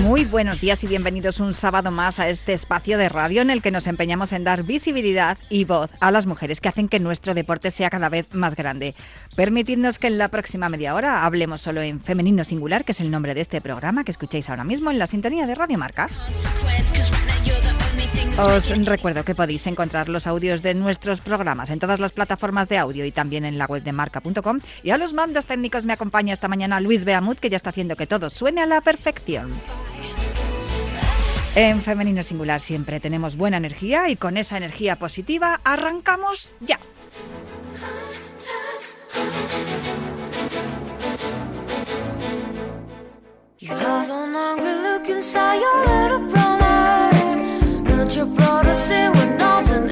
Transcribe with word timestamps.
Muy 0.00 0.24
buenos 0.24 0.58
días 0.58 0.82
y 0.84 0.86
bienvenidos 0.86 1.38
un 1.38 1.52
sábado 1.52 1.90
más 1.90 2.18
a 2.18 2.30
este 2.30 2.54
espacio 2.54 2.96
de 2.96 3.10
radio 3.10 3.42
en 3.42 3.50
el 3.50 3.60
que 3.60 3.70
nos 3.70 3.86
empeñamos 3.86 4.32
en 4.32 4.42
dar 4.42 4.62
visibilidad 4.62 5.36
y 5.50 5.66
voz 5.66 5.90
a 6.00 6.10
las 6.10 6.26
mujeres 6.26 6.62
que 6.62 6.70
hacen 6.70 6.88
que 6.88 6.98
nuestro 6.98 7.34
deporte 7.34 7.70
sea 7.70 7.90
cada 7.90 8.08
vez 8.08 8.26
más 8.32 8.56
grande. 8.56 8.94
Permitidnos 9.36 9.98
que 9.98 10.06
en 10.06 10.16
la 10.16 10.28
próxima 10.28 10.70
media 10.70 10.94
hora 10.94 11.26
hablemos 11.26 11.60
solo 11.60 11.82
en 11.82 12.00
femenino 12.00 12.46
singular, 12.46 12.86
que 12.86 12.92
es 12.92 13.00
el 13.00 13.10
nombre 13.10 13.34
de 13.34 13.42
este 13.42 13.60
programa 13.60 14.02
que 14.02 14.12
escucháis 14.12 14.48
ahora 14.48 14.64
mismo 14.64 14.90
en 14.90 14.98
la 14.98 15.06
sintonía 15.06 15.46
de 15.46 15.54
Radio 15.54 15.76
Marca. 15.76 16.08
Os 18.38 18.68
recuerdo 18.86 19.24
que 19.24 19.34
podéis 19.34 19.66
encontrar 19.66 20.08
los 20.08 20.26
audios 20.26 20.62
de 20.62 20.72
nuestros 20.74 21.20
programas 21.20 21.68
en 21.70 21.78
todas 21.78 22.00
las 22.00 22.12
plataformas 22.12 22.68
de 22.68 22.78
audio 22.78 23.04
y 23.04 23.12
también 23.12 23.44
en 23.44 23.58
la 23.58 23.66
web 23.66 23.82
de 23.82 23.92
marca.com. 23.92 24.60
Y 24.82 24.90
a 24.90 24.96
los 24.96 25.12
mandos 25.12 25.46
técnicos 25.46 25.84
me 25.84 25.92
acompaña 25.92 26.32
esta 26.32 26.48
mañana 26.48 26.80
Luis 26.80 27.04
Beamut, 27.04 27.38
que 27.38 27.50
ya 27.50 27.56
está 27.56 27.70
haciendo 27.70 27.94
que 27.94 28.06
todo 28.06 28.30
suene 28.30 28.62
a 28.62 28.66
la 28.66 28.80
perfección. 28.80 29.52
En 31.54 31.82
Femenino 31.82 32.22
Singular 32.22 32.60
siempre 32.60 32.98
tenemos 33.00 33.36
buena 33.36 33.58
energía 33.58 34.08
y 34.08 34.16
con 34.16 34.38
esa 34.38 34.56
energía 34.56 34.96
positiva 34.96 35.60
arrancamos 35.64 36.52
ya. 36.60 36.80
Brought 48.26 48.66
us 48.66 48.90
in 48.90 49.10
with 49.12 49.38
nothing 49.38 49.91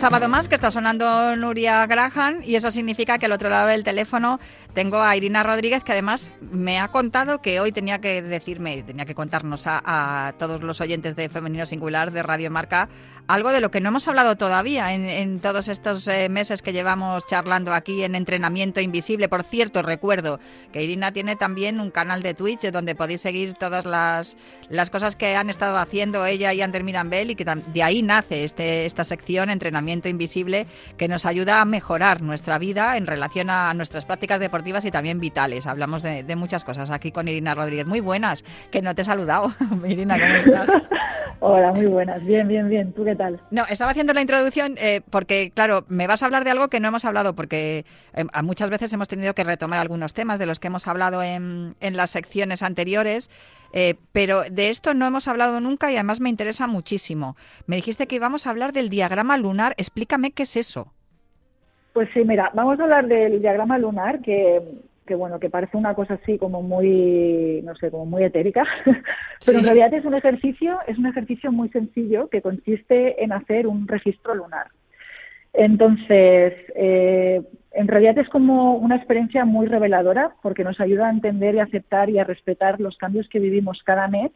sábado 0.00 0.30
más 0.30 0.48
que 0.48 0.54
está 0.54 0.70
sonando 0.70 1.36
Nuria 1.36 1.86
Graham 1.86 2.40
y 2.42 2.54
eso 2.54 2.72
significa 2.72 3.18
que 3.18 3.26
al 3.26 3.32
otro 3.32 3.50
lado 3.50 3.68
del 3.68 3.84
teléfono 3.84 4.40
tengo 4.72 4.98
a 4.98 5.14
Irina 5.14 5.42
Rodríguez, 5.42 5.84
que 5.84 5.92
además 5.92 6.32
me 6.40 6.78
ha 6.78 6.88
contado 6.88 7.42
que 7.42 7.60
hoy 7.60 7.70
tenía 7.70 8.00
que 8.00 8.22
decirme, 8.22 8.82
tenía 8.82 9.04
que 9.04 9.14
contarnos 9.14 9.64
a, 9.66 10.32
todos 10.38 10.62
los 10.62 10.80
oyentes 10.80 11.16
de 11.16 11.28
Femenino 11.28 11.66
Singular 11.66 12.12
de 12.12 12.22
Radio 12.22 12.50
Marca 12.50 12.88
algo 13.26 13.52
de 13.52 13.60
lo 13.60 13.70
que 13.70 13.80
no 13.80 13.90
hemos 13.90 14.08
hablado 14.08 14.36
todavía 14.36 14.92
en, 14.92 15.38
todos 15.38 15.68
estos 15.68 16.08
eh, 16.08 16.28
meses 16.28 16.62
que 16.62 16.72
llevamos 16.72 17.26
charlando 17.26 17.72
aquí 17.72 18.02
en 18.02 18.16
Entrenamiento 18.16 18.80
Invisible. 18.80 19.28
Por 19.28 19.44
cierto, 19.44 19.82
recuerdo 19.82 20.40
que 20.72 20.82
Irina 20.82 21.12
tiene 21.12 21.36
también 21.36 21.78
un 21.78 21.92
canal 21.92 22.22
de 22.22 22.34
Twitch 22.34 22.72
donde 22.72 22.96
podéis 22.96 23.20
seguir 23.20 23.54
todas 23.54 23.84
las, 23.84 24.36
las 24.68 24.90
cosas 24.90 25.14
que 25.14 25.36
han 25.36 25.48
estado 25.48 25.76
haciendo 25.76 26.26
ella 26.26 26.52
y 26.52 26.60
Ander 26.60 26.82
Mirambel 26.82 27.30
y 27.30 27.36
que 27.36 27.44
de 27.44 27.82
ahí 27.84 28.02
nace 28.02 28.42
este, 28.42 28.84
esta 28.84 29.04
sección 29.04 29.48
Entrenamiento 29.48 29.89
Invisible 29.90 30.66
que 30.96 31.08
nos 31.08 31.26
ayuda 31.26 31.60
a 31.60 31.64
mejorar 31.64 32.22
nuestra 32.22 32.58
vida 32.58 32.96
en 32.96 33.06
relación 33.06 33.50
a 33.50 33.74
nuestras 33.74 34.04
prácticas 34.04 34.40
deportivas 34.40 34.84
y 34.84 34.90
también 34.90 35.20
vitales. 35.20 35.66
Hablamos 35.66 36.02
de, 36.02 36.36
muchas 36.36 36.64
cosas 36.64 36.90
aquí 36.90 37.10
con 37.10 37.28
Irina 37.28 37.54
Rodríguez. 37.54 37.86
Muy 37.86 38.00
buenas, 38.00 38.44
que 38.70 38.82
no 38.82 38.94
te 38.94 39.02
he 39.02 39.04
saludado. 39.04 39.52
Irina, 39.86 40.18
¿cómo 40.18 40.34
estás? 40.34 40.70
Hola, 41.40 41.72
muy 41.72 41.86
buenas. 41.86 42.24
Bien, 42.24 42.46
bien, 42.46 42.68
bien. 42.68 42.92
¿Tú 42.92 43.04
qué 43.04 43.16
tal? 43.16 43.40
No, 43.50 43.64
estaba 43.68 43.90
haciendo 43.90 44.12
la 44.12 44.20
introducción 44.20 44.74
eh, 44.78 45.00
porque, 45.10 45.52
claro, 45.54 45.84
me 45.88 46.06
vas 46.06 46.22
a 46.22 46.26
hablar 46.26 46.44
de 46.44 46.50
algo 46.50 46.68
que 46.68 46.80
no 46.80 46.88
hemos 46.88 47.04
hablado 47.04 47.34
porque 47.34 47.84
eh, 48.14 48.24
muchas 48.42 48.70
veces 48.70 48.92
hemos 48.92 49.08
tenido 49.08 49.34
que 49.34 49.42
retomar 49.42 49.80
algunos 49.80 50.12
temas 50.12 50.38
de 50.38 50.46
los 50.46 50.60
que 50.60 50.68
hemos 50.68 50.86
hablado 50.86 51.22
en, 51.22 51.76
en 51.80 51.96
las 51.96 52.10
secciones 52.10 52.62
anteriores. 52.62 53.30
Eh, 53.72 53.94
pero 54.12 54.42
de 54.42 54.68
esto 54.68 54.94
no 54.94 55.06
hemos 55.06 55.28
hablado 55.28 55.60
nunca 55.60 55.90
y 55.90 55.94
además 55.94 56.20
me 56.20 56.28
interesa 56.28 56.66
muchísimo. 56.66 57.36
Me 57.66 57.76
dijiste 57.76 58.06
que 58.06 58.16
íbamos 58.16 58.46
a 58.46 58.50
hablar 58.50 58.72
del 58.72 58.88
diagrama 58.88 59.36
lunar. 59.36 59.74
Explícame 59.76 60.32
qué 60.32 60.42
es 60.42 60.56
eso. 60.56 60.92
Pues 61.92 62.08
sí, 62.14 62.24
mira, 62.24 62.50
vamos 62.54 62.78
a 62.78 62.84
hablar 62.84 63.06
del 63.08 63.40
diagrama 63.40 63.78
lunar, 63.78 64.20
que, 64.20 64.62
que 65.06 65.16
bueno, 65.16 65.40
que 65.40 65.50
parece 65.50 65.76
una 65.76 65.94
cosa 65.94 66.14
así 66.14 66.38
como 66.38 66.62
muy, 66.62 67.62
no 67.64 67.74
sé, 67.74 67.90
como 67.90 68.06
muy 68.06 68.22
etérica, 68.22 68.64
pero 69.44 69.58
en 69.58 69.64
realidad 69.64 69.92
es 69.92 70.04
un 70.04 70.14
ejercicio, 70.14 70.78
es 70.86 70.98
un 70.98 71.06
ejercicio 71.06 71.50
muy 71.50 71.68
sencillo 71.70 72.28
que 72.28 72.42
consiste 72.42 73.22
en 73.22 73.32
hacer 73.32 73.66
un 73.66 73.88
registro 73.88 74.36
lunar. 74.36 74.68
Entonces, 75.52 76.54
eh, 76.74 77.42
en 77.72 77.88
realidad 77.88 78.18
es 78.18 78.28
como 78.28 78.74
una 78.74 78.96
experiencia 78.96 79.44
muy 79.44 79.66
reveladora 79.66 80.34
porque 80.42 80.64
nos 80.64 80.80
ayuda 80.80 81.08
a 81.08 81.12
entender 81.12 81.54
y 81.54 81.60
aceptar 81.60 82.10
y 82.10 82.18
a 82.18 82.24
respetar 82.24 82.80
los 82.80 82.96
cambios 82.96 83.28
que 83.28 83.38
vivimos 83.38 83.82
cada 83.84 84.08
mes 84.08 84.30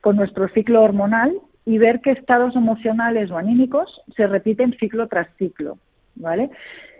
con 0.00 0.16
nuestro 0.16 0.48
ciclo 0.48 0.82
hormonal 0.82 1.32
y 1.64 1.78
ver 1.78 2.00
qué 2.00 2.10
estados 2.10 2.56
emocionales 2.56 3.30
o 3.30 3.38
anímicos 3.38 4.02
se 4.16 4.26
repiten 4.26 4.76
ciclo 4.78 5.06
tras 5.06 5.28
ciclo. 5.36 5.78
¿vale? 6.16 6.50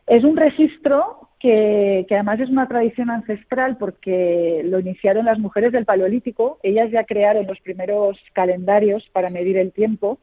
Es 0.07 0.25
un 0.25 0.37
registro 0.37 1.29
que, 1.43 2.07
además 2.11 2.39
es 2.41 2.49
una 2.49 2.69
tradición 2.69 3.11
ancestral 3.11 3.77
porque 3.77 4.63
lo 4.65 4.79
iniciaron 4.79 5.25
las 5.27 5.39
mujeres 5.39 5.73
del 5.73 5.85
Paleolítico. 5.85 6.59
Ellas 6.63 6.91
ya 6.91 7.05
crearon 7.05 7.47
los 7.47 7.59
primeros 7.61 8.17
calendarios 8.33 9.09
para 9.13 9.31
medir 9.31 9.57
el 9.57 9.73
tiempo. 9.73 10.19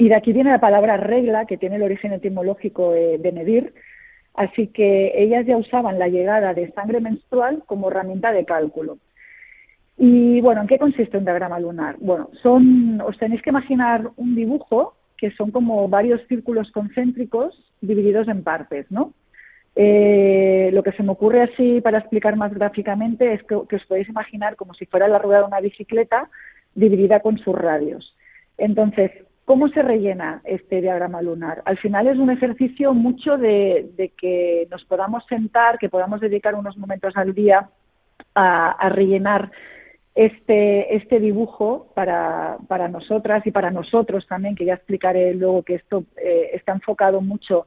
Y 0.00 0.08
de 0.08 0.16
aquí 0.16 0.32
viene 0.32 0.50
la 0.50 0.60
palabra 0.60 0.96
regla, 0.96 1.46
que 1.46 1.56
tiene 1.56 1.76
el 1.76 1.82
origen 1.82 2.12
etimológico 2.12 2.92
de 2.92 3.32
medir. 3.32 3.72
Así 4.34 4.68
que 4.68 5.12
ellas 5.14 5.46
ya 5.46 5.56
usaban 5.56 5.98
la 5.98 6.08
llegada 6.08 6.54
de 6.54 6.72
sangre 6.72 7.00
menstrual 7.00 7.62
como 7.66 7.90
herramienta 7.90 8.32
de 8.32 8.44
cálculo. 8.44 8.98
Y 9.98 10.40
bueno, 10.40 10.62
¿en 10.62 10.66
qué 10.66 10.78
consiste 10.78 11.18
un 11.18 11.24
diagrama 11.24 11.60
lunar? 11.60 11.96
Bueno, 12.00 12.30
son, 12.42 13.02
os 13.02 13.18
tenéis 13.18 13.42
que 13.42 13.50
imaginar 13.50 14.10
un 14.16 14.34
dibujo 14.34 14.94
que 15.18 15.30
son 15.32 15.50
como 15.50 15.86
varios 15.88 16.26
círculos 16.26 16.70
concéntricos 16.72 17.54
divididos 17.82 18.26
en 18.28 18.42
partes, 18.42 18.90
¿no? 18.90 19.12
Eh, 19.76 20.70
lo 20.72 20.82
que 20.82 20.92
se 20.92 21.02
me 21.02 21.12
ocurre 21.12 21.42
así 21.42 21.82
para 21.82 21.98
explicar 21.98 22.34
más 22.36 22.54
gráficamente 22.54 23.34
es 23.34 23.42
que, 23.42 23.54
os 23.54 23.86
podéis 23.86 24.08
imaginar 24.08 24.56
como 24.56 24.72
si 24.72 24.86
fuera 24.86 25.06
la 25.06 25.18
rueda 25.18 25.40
de 25.40 25.48
una 25.48 25.60
bicicleta 25.60 26.30
dividida 26.74 27.20
con 27.20 27.36
sus 27.36 27.54
radios. 27.54 28.16
Entonces, 28.56 29.10
¿cómo 29.50 29.66
se 29.66 29.82
rellena 29.82 30.42
este 30.44 30.80
diagrama 30.80 31.20
lunar? 31.20 31.60
Al 31.64 31.76
final 31.78 32.06
es 32.06 32.18
un 32.18 32.30
ejercicio 32.30 32.94
mucho 32.94 33.36
de, 33.36 34.12
que 34.16 34.68
nos 34.70 34.84
podamos 34.84 35.24
sentar, 35.28 35.76
que 35.76 35.88
podamos 35.88 36.20
dedicar 36.20 36.54
unos 36.54 36.78
momentos 36.78 37.16
al 37.16 37.34
día 37.34 37.68
a 38.36 38.88
rellenar 38.90 39.50
este, 40.14 40.94
este 40.94 41.18
dibujo 41.18 41.90
para, 41.96 42.58
para 42.68 42.86
nosotras 42.86 43.44
y 43.44 43.50
para 43.50 43.72
nosotros 43.72 44.24
también, 44.28 44.54
que 44.54 44.66
ya 44.66 44.74
explicaré 44.74 45.34
luego 45.34 45.64
que 45.64 45.74
esto 45.74 46.04
eh, 46.16 46.50
está 46.52 46.70
enfocado 46.70 47.20
mucho, 47.20 47.66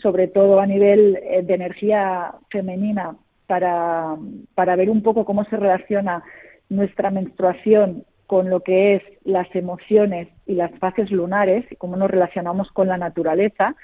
sobre 0.00 0.28
todo 0.28 0.60
a 0.60 0.66
nivel 0.66 1.16
eh, 1.16 1.42
de 1.42 1.54
energía 1.54 2.32
femenina, 2.48 3.16
para, 3.48 4.14
para 4.54 4.76
ver 4.76 4.88
un 4.88 5.02
poco 5.02 5.24
cómo 5.24 5.42
se 5.46 5.56
relaciona 5.56 6.22
nuestra 6.68 7.10
menstruación 7.10 8.04
con 8.26 8.50
lo 8.50 8.60
que 8.60 8.96
es 8.96 9.02
las 9.24 9.46
emociones 9.54 10.28
y 10.46 10.54
las 10.54 10.70
fases 10.78 11.10
lunares 11.10 11.64
y 11.70 11.76
cómo 11.76 11.96
nos 11.96 12.10
relacionamos 12.10 12.70
con 12.72 12.88
la 12.88 12.96
naturaleza, 12.96 13.76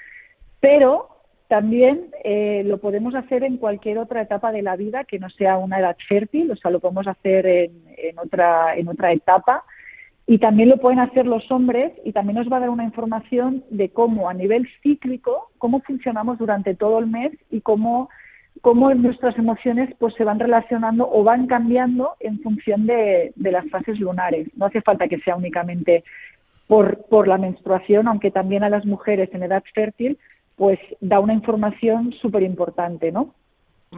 pero 0.59 1.11
también 1.51 2.11
eh, 2.23 2.63
lo 2.65 2.77
podemos 2.77 3.13
hacer 3.13 3.43
en 3.43 3.57
cualquier 3.57 3.97
otra 3.97 4.21
etapa 4.21 4.53
de 4.53 4.61
la 4.61 4.77
vida 4.77 5.03
que 5.03 5.19
no 5.19 5.29
sea 5.29 5.57
una 5.57 5.79
edad 5.79 5.97
fértil, 6.07 6.49
o 6.49 6.55
sea, 6.55 6.71
lo 6.71 6.79
podemos 6.79 7.07
hacer 7.07 7.45
en, 7.45 8.17
otra, 8.17 8.73
en 8.77 8.87
otra 8.87 9.11
etapa. 9.11 9.65
Y 10.25 10.37
también 10.37 10.69
lo 10.69 10.77
pueden 10.77 10.99
hacer 10.99 11.25
los 11.25 11.51
hombres 11.51 11.91
y 12.05 12.13
también 12.13 12.37
nos 12.37 12.49
va 12.49 12.55
a 12.55 12.59
dar 12.61 12.69
una 12.69 12.85
información 12.85 13.65
de 13.69 13.89
cómo 13.89 14.29
a 14.29 14.33
nivel 14.33 14.65
cíclico, 14.81 15.51
cómo 15.57 15.81
funcionamos 15.81 16.37
durante 16.37 16.73
todo 16.73 16.99
el 16.99 17.07
mes 17.07 17.33
y 17.49 17.59
cómo, 17.59 18.09
cómo 18.61 18.93
nuestras 18.93 19.37
emociones 19.37 19.89
pues 19.99 20.13
se 20.15 20.23
van 20.23 20.39
relacionando 20.39 21.09
o 21.11 21.23
van 21.23 21.47
cambiando 21.47 22.11
en 22.19 22.39
función 22.41 22.85
de, 22.85 23.33
las 23.35 23.67
fases 23.69 23.99
lunares. 23.99 24.47
No 24.55 24.67
hace 24.67 24.81
falta 24.81 25.07
que 25.07 25.19
sea 25.19 25.35
únicamente 25.35 26.03
por, 26.67 27.03
por 27.09 27.27
la 27.27 27.37
menstruación, 27.37 28.07
aunque 28.07 28.31
también 28.31 28.63
a 28.63 28.69
las 28.69 28.85
mujeres 28.85 29.29
en 29.33 29.43
edad 29.43 29.63
fértil 29.73 30.17
pues 30.55 30.79
da 30.99 31.19
una 31.19 31.33
información 31.33 32.13
súper 32.21 32.43
importante, 32.43 33.11
¿no? 33.11 33.33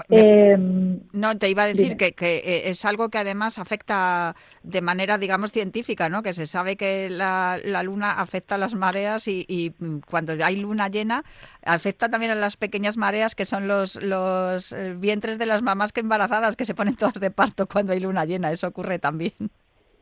Em, 0.10 1.02
no, 1.14 1.38
te 1.38 1.50
iba 1.50 1.64
a 1.64 1.68
decir 1.68 1.98
que, 1.98 2.16
eh, 2.18 2.70
es 2.70 2.84
algo 2.84 3.10
que 3.10 3.20
además 3.20 3.60
afecta 3.60 4.36
de 4.64 4.82
manera, 4.82 5.20
digamos, 5.20 5.52
científica, 5.52 6.10
¿no? 6.10 6.24
Que 6.24 6.34
se 6.34 6.48
sabe 6.48 6.78
que 6.78 7.12
la, 7.12 7.60
luna 7.84 8.12
afecta 8.12 8.56
a 8.56 8.58
las 8.58 8.74
mareas 8.74 9.28
y, 9.28 9.76
mm, 9.78 10.00
cuando 10.10 10.34
hay 10.44 10.56
luna 10.56 10.88
llena 10.88 11.24
afecta 11.64 12.10
también 12.10 12.32
a 12.32 12.36
las 12.36 12.58
pequeñas 12.58 12.98
mareas 12.98 13.36
que 13.36 13.46
son 13.46 13.68
los, 13.68 14.02
los 14.02 14.72
eh, 14.72 14.96
vientres 14.98 15.38
de 15.38 15.46
las 15.46 15.62
mamás 15.62 15.92
que 15.92 16.02
embarazadas 16.02 16.56
que 16.56 16.66
se 16.66 16.74
ponen 16.74 16.96
todas 16.96 17.20
de 17.20 17.30
parto 17.30 17.68
cuando 17.68 17.94
hay 17.94 18.00
luna 18.00 18.26
llena. 18.26 18.52
Eso 18.52 18.68
ocurre 18.68 18.98
también. 18.98 19.34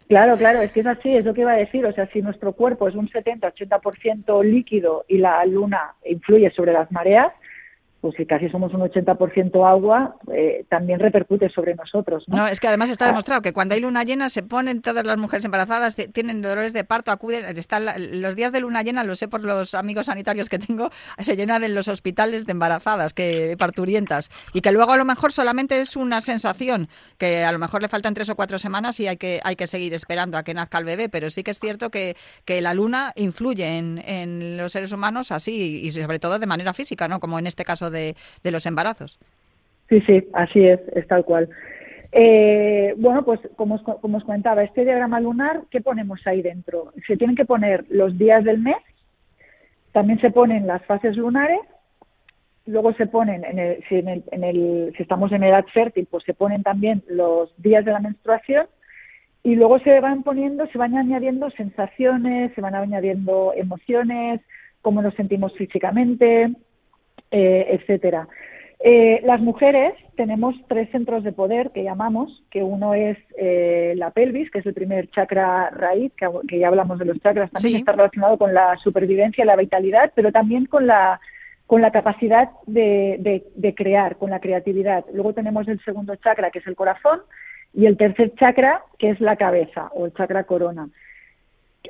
Claro, 0.07 0.37
claro, 0.37 0.61
es 0.61 0.71
que 0.73 0.81
es 0.81 0.87
así, 0.87 1.15
es 1.15 1.25
lo 1.25 1.33
que 1.33 1.41
iba 1.41 1.53
a 1.53 1.55
decir. 1.55 1.85
O 1.85 1.93
sea, 1.93 2.05
si 2.07 2.21
nuestro 2.21 2.53
cuerpo 2.53 2.87
es 2.87 2.95
un 2.95 3.09
70-80% 3.09 4.43
líquido 4.43 5.05
y 5.07 5.17
la 5.17 5.45
luna 5.45 5.95
influye 6.05 6.51
sobre 6.51 6.73
las 6.73 6.91
mareas, 6.91 7.31
pues 8.01 8.15
si 8.17 8.25
casi 8.25 8.49
somos 8.49 8.73
un 8.73 8.81
80% 8.81 9.69
agua, 9.69 10.15
eh, 10.33 10.65
también 10.69 10.99
repercute 10.99 11.49
sobre 11.49 11.75
nosotros. 11.75 12.23
¿no? 12.27 12.37
¿no? 12.37 12.47
es 12.47 12.59
que 12.59 12.67
además 12.67 12.89
está 12.89 13.05
ah. 13.05 13.09
demostrado 13.09 13.43
que 13.43 13.53
cuando 13.53 13.75
hay 13.75 13.81
luna 13.81 14.03
llena 14.03 14.29
se 14.29 14.41
ponen 14.41 14.81
todas 14.81 15.05
las 15.05 15.17
mujeres 15.17 15.45
embarazadas, 15.45 15.95
tienen 16.11 16.41
dolores 16.41 16.73
de 16.73 16.83
parto, 16.83 17.11
acuden, 17.11 17.45
están 17.55 17.85
los 18.21 18.35
días 18.35 18.51
de 18.51 18.59
luna 18.59 18.81
llena, 18.81 19.03
lo 19.03 19.15
sé 19.15 19.27
por 19.27 19.43
los 19.43 19.75
amigos 19.75 20.07
sanitarios 20.07 20.49
que 20.49 20.57
tengo, 20.57 20.89
se 21.19 21.35
llenan 21.35 21.63
en 21.63 21.75
los 21.75 21.87
hospitales 21.87 22.45
de 22.45 22.53
embarazadas, 22.53 23.13
que 23.13 23.55
parturientas, 23.59 24.31
y 24.51 24.61
que 24.61 24.71
luego 24.71 24.91
a 24.91 24.97
lo 24.97 25.05
mejor 25.05 25.31
solamente 25.31 25.79
es 25.79 25.95
una 25.95 26.21
sensación, 26.21 26.89
que 27.19 27.43
a 27.43 27.51
lo 27.51 27.59
mejor 27.59 27.83
le 27.83 27.87
faltan 27.87 28.15
tres 28.15 28.29
o 28.29 28.35
cuatro 28.35 28.57
semanas 28.57 28.99
y 28.99 29.07
hay 29.07 29.17
que, 29.17 29.41
hay 29.43 29.55
que 29.55 29.67
seguir 29.67 29.93
esperando 29.93 30.39
a 30.39 30.43
que 30.43 30.55
nazca 30.55 30.79
el 30.79 30.85
bebé, 30.85 31.07
pero 31.07 31.29
sí 31.29 31.43
que 31.43 31.51
es 31.51 31.59
cierto 31.59 31.91
que, 31.91 32.15
que 32.45 32.61
la 32.61 32.73
luna 32.73 33.13
influye 33.15 33.77
en, 33.77 34.01
en 34.03 34.57
los 34.57 34.71
seres 34.71 34.91
humanos 34.91 35.31
así, 35.31 35.81
y 35.83 35.91
sobre 35.91 36.17
todo 36.17 36.39
de 36.39 36.47
manera 36.47 36.73
física, 36.73 37.07
¿no? 37.07 37.19
Como 37.19 37.37
en 37.37 37.45
este 37.45 37.63
caso 37.63 37.90
de, 37.91 38.15
los 38.43 38.65
embarazos. 38.65 39.19
Sí, 39.89 40.01
sí, 40.01 40.27
así 40.33 40.65
es, 40.65 40.79
es 40.93 41.07
tal 41.07 41.25
cual. 41.25 41.49
Eh, 42.11 42.93
bueno, 42.97 43.23
pues 43.23 43.39
como 43.55 43.75
os, 43.75 43.83
como 43.83 44.17
os 44.17 44.23
comentaba, 44.23 44.63
este 44.63 44.83
diagrama 44.83 45.19
lunar, 45.19 45.61
¿qué 45.69 45.81
ponemos 45.81 46.19
ahí 46.25 46.41
dentro? 46.41 46.93
Se 47.07 47.17
tienen 47.17 47.35
que 47.35 47.45
poner 47.45 47.85
los 47.89 48.17
días 48.17 48.43
del 48.43 48.59
mes, 48.59 48.77
también 49.91 50.19
se 50.19 50.31
ponen 50.31 50.67
las 50.67 50.83
fases 50.85 51.15
lunares, 51.15 51.59
luego 52.65 52.93
se 52.93 53.07
ponen, 53.07 53.43
en 53.43 53.59
el, 53.59 53.83
si, 53.87 53.95
en 53.95 54.43
el, 54.43 54.93
si 54.95 55.03
estamos 55.03 55.31
en 55.31 55.43
edad 55.43 55.65
fértil, 55.73 56.07
pues 56.09 56.23
se 56.23 56.33
ponen 56.33 56.63
también 56.63 57.03
los 57.07 57.53
días 57.61 57.85
de 57.85 57.91
la 57.91 57.99
menstruación 57.99 58.67
y 59.43 59.55
luego 59.55 59.79
se 59.79 59.99
van 59.99 60.23
poniendo, 60.23 60.67
se 60.67 60.77
van 60.77 60.95
añadiendo 60.95 61.49
sensaciones, 61.51 62.53
se 62.53 62.61
van 62.61 62.75
añadiendo 62.75 63.53
emociones, 63.55 64.41
cómo 64.81 65.01
nos 65.01 65.15
sentimos 65.15 65.53
físicamente, 65.55 66.51
eh, 67.31 67.67
etcétera. 67.69 68.27
Eh, 68.83 69.21
las 69.23 69.39
mujeres 69.39 69.93
tenemos 70.15 70.55
tres 70.67 70.89
centros 70.89 71.23
de 71.23 71.31
poder 71.31 71.69
que 71.69 71.83
llamamos, 71.83 72.43
que 72.49 72.63
uno 72.63 72.95
es 72.95 73.17
eh, 73.37 73.93
la 73.95 74.09
pelvis, 74.09 74.49
que 74.49 74.59
es 74.59 74.65
el 74.65 74.73
primer 74.73 75.09
chakra 75.11 75.69
raíz, 75.69 76.11
que, 76.47 76.59
ya 76.59 76.67
hablamos 76.67 76.97
de 76.97 77.05
los 77.05 77.19
chakras, 77.21 77.51
también 77.51 77.77
está 77.77 77.91
relacionado 77.91 78.39
con 78.39 78.55
la 78.55 78.75
supervivencia, 78.77 79.45
la 79.45 79.55
vitalidad, 79.55 80.11
pero 80.15 80.31
también 80.31 80.65
con 80.65 80.87
la 80.87 81.19
con 81.67 81.81
la 81.81 81.91
capacidad 81.91 82.49
de, 82.67 83.45
de, 83.55 83.75
crear, 83.75 84.17
con 84.17 84.29
la 84.29 84.41
creatividad. 84.41 85.05
Luego 85.13 85.31
tenemos 85.31 85.69
el 85.69 85.81
segundo 85.85 86.13
chakra, 86.17 86.51
que 86.51 86.59
es 86.59 86.67
el 86.67 86.75
corazón, 86.75 87.21
y 87.73 87.85
el 87.85 87.95
tercer 87.95 88.35
chakra, 88.35 88.81
que 88.99 89.11
es 89.11 89.21
la 89.21 89.37
cabeza 89.37 89.89
o 89.93 90.05
el 90.05 90.13
chakra 90.13 90.43
corona. 90.43 90.89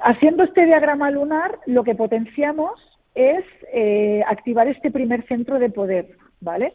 Haciendo 0.04 0.44
este 0.44 0.68
diagrama 0.68 1.10
lunar, 1.10 1.58
lo 1.66 1.84
que 1.84 1.96
potenciamos 1.96 2.74
es 3.16 3.44
eh, 3.74 4.24
activar 4.28 4.68
este 4.68 4.92
primer 4.92 5.26
centro 5.28 5.60
de 5.60 5.70
poder, 5.70 6.18
¿vale? 6.40 6.74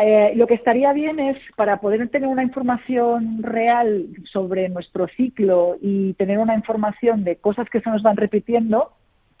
Eh, 0.00 0.32
lo 0.36 0.46
que 0.46 0.54
estaría 0.54 0.92
bien 0.92 1.20
es, 1.20 1.36
para 1.56 1.78
poder 1.78 2.08
tener 2.08 2.28
una 2.28 2.42
información 2.42 3.42
real 3.42 4.06
sobre 4.30 4.68
nuestro 4.68 5.06
ciclo 5.08 5.76
y 5.80 6.14
tener 6.14 6.38
una 6.38 6.54
información 6.54 7.24
de 7.24 7.36
cosas 7.36 7.68
que 7.68 7.80
se 7.80 7.90
nos 7.90 8.02
van 8.02 8.16
repitiendo 8.16 8.92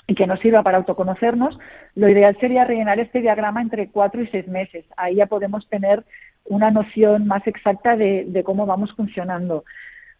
y 0.06 0.14
que 0.14 0.26
nos 0.26 0.40
sirva 0.40 0.62
para 0.62 0.78
autoconocernos, 0.78 1.58
lo 1.94 2.08
ideal 2.08 2.36
sería 2.38 2.64
rellenar 2.64 3.00
este 3.00 3.20
diagrama 3.20 3.62
entre 3.62 3.88
cuatro 3.88 4.20
y 4.20 4.26
seis 4.26 4.46
meses. 4.48 4.84
Ahí 4.96 5.16
ya 5.16 5.26
podemos 5.26 5.66
tener 5.68 6.04
una 6.44 6.70
noción 6.70 7.26
más 7.26 7.46
exacta 7.46 7.96
de 7.96 8.42
cómo 8.44 8.66
vamos 8.66 8.92
funcionando. 8.94 9.64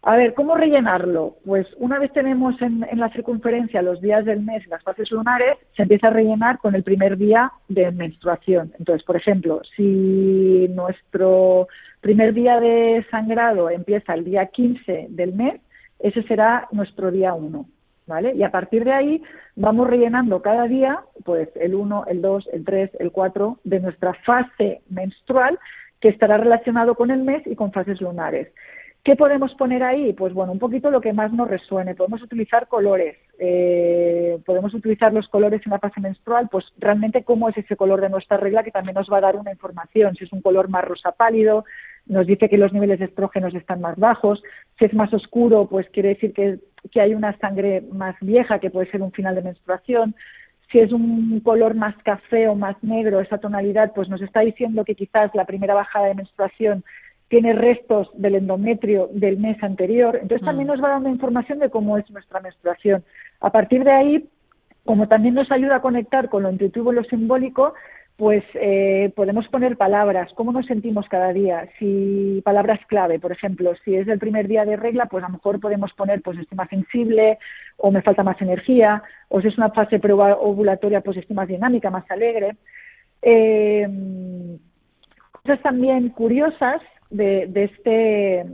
A 0.05 0.17
ver, 0.17 0.35
¿cómo 0.35 0.57
rellenarlo? 0.57 1.37
Pues 1.45 1.65
una 1.79 2.01
vez 2.01 2.13
tenemos 2.13 2.61
en, 2.61 2.85
la 2.95 3.09
circunferencia 3.11 3.83
los 3.83 4.01
días 4.01 4.25
del 4.25 4.41
mes, 4.41 4.67
las 4.67 4.83
fases 4.83 5.09
lunares, 5.13 5.57
se 5.77 5.85
empieza 5.85 6.09
a 6.09 6.11
rellenar 6.11 6.59
con 6.59 6.75
el 6.75 6.83
primer 6.83 7.17
día 7.17 7.53
de 7.69 7.93
menstruación. 7.93 8.73
Entonces, 8.81 9.05
por 9.05 9.17
ejemplo, 9.17 9.63
si 9.77 10.67
nuestro 10.71 11.69
primer 12.01 12.35
día 12.35 12.59
de 12.59 13.07
sangrado 13.13 13.71
empieza 13.71 14.15
el 14.15 14.25
día 14.25 14.47
15 14.47 15.07
del 15.11 15.35
mes, 15.35 15.61
ese 16.01 16.25
será 16.25 16.67
nuestro 16.73 17.13
día 17.13 17.35
1. 17.35 17.65
¿Vale? 18.05 18.35
Y 18.35 18.43
a 18.43 18.51
partir 18.51 18.83
de 18.83 18.93
ahí 18.93 19.23
vamos 19.55 19.87
rellenando 19.87 20.43
cada 20.43 20.67
día, 20.67 20.99
pues 21.25 21.49
el 21.55 21.77
1, 21.77 22.07
el 22.09 22.21
2, 22.21 22.49
el 22.53 22.65
3, 22.65 22.91
el 22.99 23.13
4 23.13 23.59
de 23.63 23.79
nuestra 23.79 24.15
fase 24.15 24.83
menstrual 24.91 25.57
que 26.01 26.09
estará 26.09 26.37
relacionado 26.37 26.97
con 26.97 27.13
el 27.13 27.23
mes 27.23 27.47
y 27.47 27.55
con 27.55 27.71
fases 27.71 28.01
lunares. 28.01 28.49
¿Qué 29.05 29.17
podemos 29.17 29.53
poner 29.55 29.83
ahí? 29.83 30.13
Pues 30.13 30.33
bueno, 30.33 30.53
un 30.53 30.61
poquito 30.61 30.89
lo 30.89 31.01
que 31.01 31.13
más 31.13 31.33
nos 31.33 31.49
resuene. 31.49 31.97
Podemos 31.97 32.23
utilizar 32.23 32.69
colores, 32.69 33.17
eh, 33.41 34.39
podemos 34.47 34.73
utilizar 34.75 35.13
los 35.13 35.27
colores 35.27 35.61
en 35.65 35.73
la 35.73 35.81
fase 35.81 36.01
menstrual, 36.01 36.49
pues 36.49 36.65
realmente 36.79 37.25
cómo 37.25 37.49
es 37.49 37.57
ese 37.57 37.75
color 37.75 38.01
de 38.01 38.11
nuestra 38.11 38.37
regla 38.37 38.63
que 38.63 38.71
también 38.71 38.95
nos 38.95 39.11
va 39.11 39.19
a 39.19 39.23
dar 39.23 39.35
una 39.35 39.51
información. 39.51 40.15
Si 40.15 40.25
es 40.25 40.33
un 40.33 40.41
color 40.41 40.69
más 40.69 40.85
rosa 40.85 41.11
pálido, 41.11 41.65
nos 42.07 42.29
dice 42.29 42.49
que 42.49 42.57
los 42.57 42.73
niveles 42.73 43.01
de 43.01 43.07
estrógenos 43.07 43.53
están 43.57 43.81
más 43.81 43.99
bajos. 43.99 44.41
Si 44.79 44.85
es 44.85 44.95
más 44.95 45.13
oscuro, 45.13 45.67
pues 45.67 45.89
quiere 45.91 46.11
decir 46.11 46.33
que, 46.33 46.61
que 46.93 47.01
hay 47.01 47.13
una 47.13 47.37
sangre 47.39 47.83
más 47.93 48.15
vieja, 48.21 48.61
que 48.61 48.71
puede 48.71 48.89
ser 48.93 49.03
un 49.03 49.11
final 49.11 49.35
de 49.35 49.43
menstruación. 49.43 50.15
Si 50.71 50.79
es 50.79 50.93
un 50.93 51.41
color 51.41 51.75
más 51.75 51.97
café 52.05 52.47
o 52.47 52.55
más 52.55 52.77
negro, 52.85 53.21
esa 53.21 53.39
tonalidad, 53.39 53.93
pues 53.97 54.09
nos 54.09 54.23
está 54.23 54.41
diciendo 54.41 54.85
que 54.85 54.95
quizás 54.95 55.35
la 55.35 55.45
primera 55.45 55.75
bajada 55.75 56.07
de 56.07 56.15
menstruación 56.15 56.85
tiene 57.33 57.55
restos 57.55 58.11
del 58.13 58.35
endometrio 58.35 59.09
del 59.11 59.39
mes 59.39 59.57
anterior. 59.63 60.19
Entonces 60.21 60.45
también 60.45 60.69
mm. 60.69 60.73
nos 60.73 60.85
va 60.85 60.91
dando 60.91 61.09
información 61.09 61.61
de 61.61 61.71
cómo 61.71 61.97
es 61.97 62.11
nuestra 62.11 62.41
menstruación. 62.41 63.03
A 63.41 63.51
partir 63.51 63.85
de 63.85 63.91
ahí, 63.91 64.29
como 64.85 65.09
también 65.09 65.33
nos 65.33 65.51
ayuda 65.51 65.77
a 65.77 65.81
conectar 65.81 66.29
con 66.29 66.43
lo 66.43 66.51
intuitivo 66.51 66.93
y 66.93 66.97
lo 66.97 67.05
simbólico, 67.05 67.73
pues 68.19 68.45
eh, 68.53 69.15
podemos 69.17 69.49
poner 69.49 69.79
palabras, 69.79 70.31
cómo 70.35 70.53
nos 70.53 70.67
sentimos 70.67 71.09
cada 71.09 71.33
día, 71.33 71.71
si 71.79 72.43
palabras 72.45 72.81
clave, 72.87 73.19
por 73.19 73.33
ejemplo, 73.33 73.73
si 73.83 73.95
es 73.95 74.07
el 74.09 74.19
primer 74.19 74.47
día 74.47 74.67
de 74.67 74.77
regla, 74.77 75.07
pues 75.07 75.25
a 75.25 75.29
lo 75.29 75.33
mejor 75.33 75.59
podemos 75.59 75.91
poner, 75.95 76.21
pues 76.21 76.39
estoy 76.39 76.57
más 76.57 76.69
sensible, 76.69 77.39
o 77.79 77.91
me 77.91 78.03
falta 78.03 78.23
más 78.23 78.39
energía, 78.43 79.03
o 79.31 79.41
si 79.41 79.49
es 79.49 79.57
una 79.57 79.71
fase 79.71 79.99
ovulatoria, 80.05 81.01
pues 81.01 81.17
estoy 81.17 81.35
más 81.35 81.49
dinámica, 81.49 81.89
más 81.89 82.05
alegre. 82.11 82.57
Eh, 83.23 83.89
cosas 85.33 85.63
también 85.63 86.11
curiosas 86.11 86.83
de, 87.13 87.51
este 87.55 88.47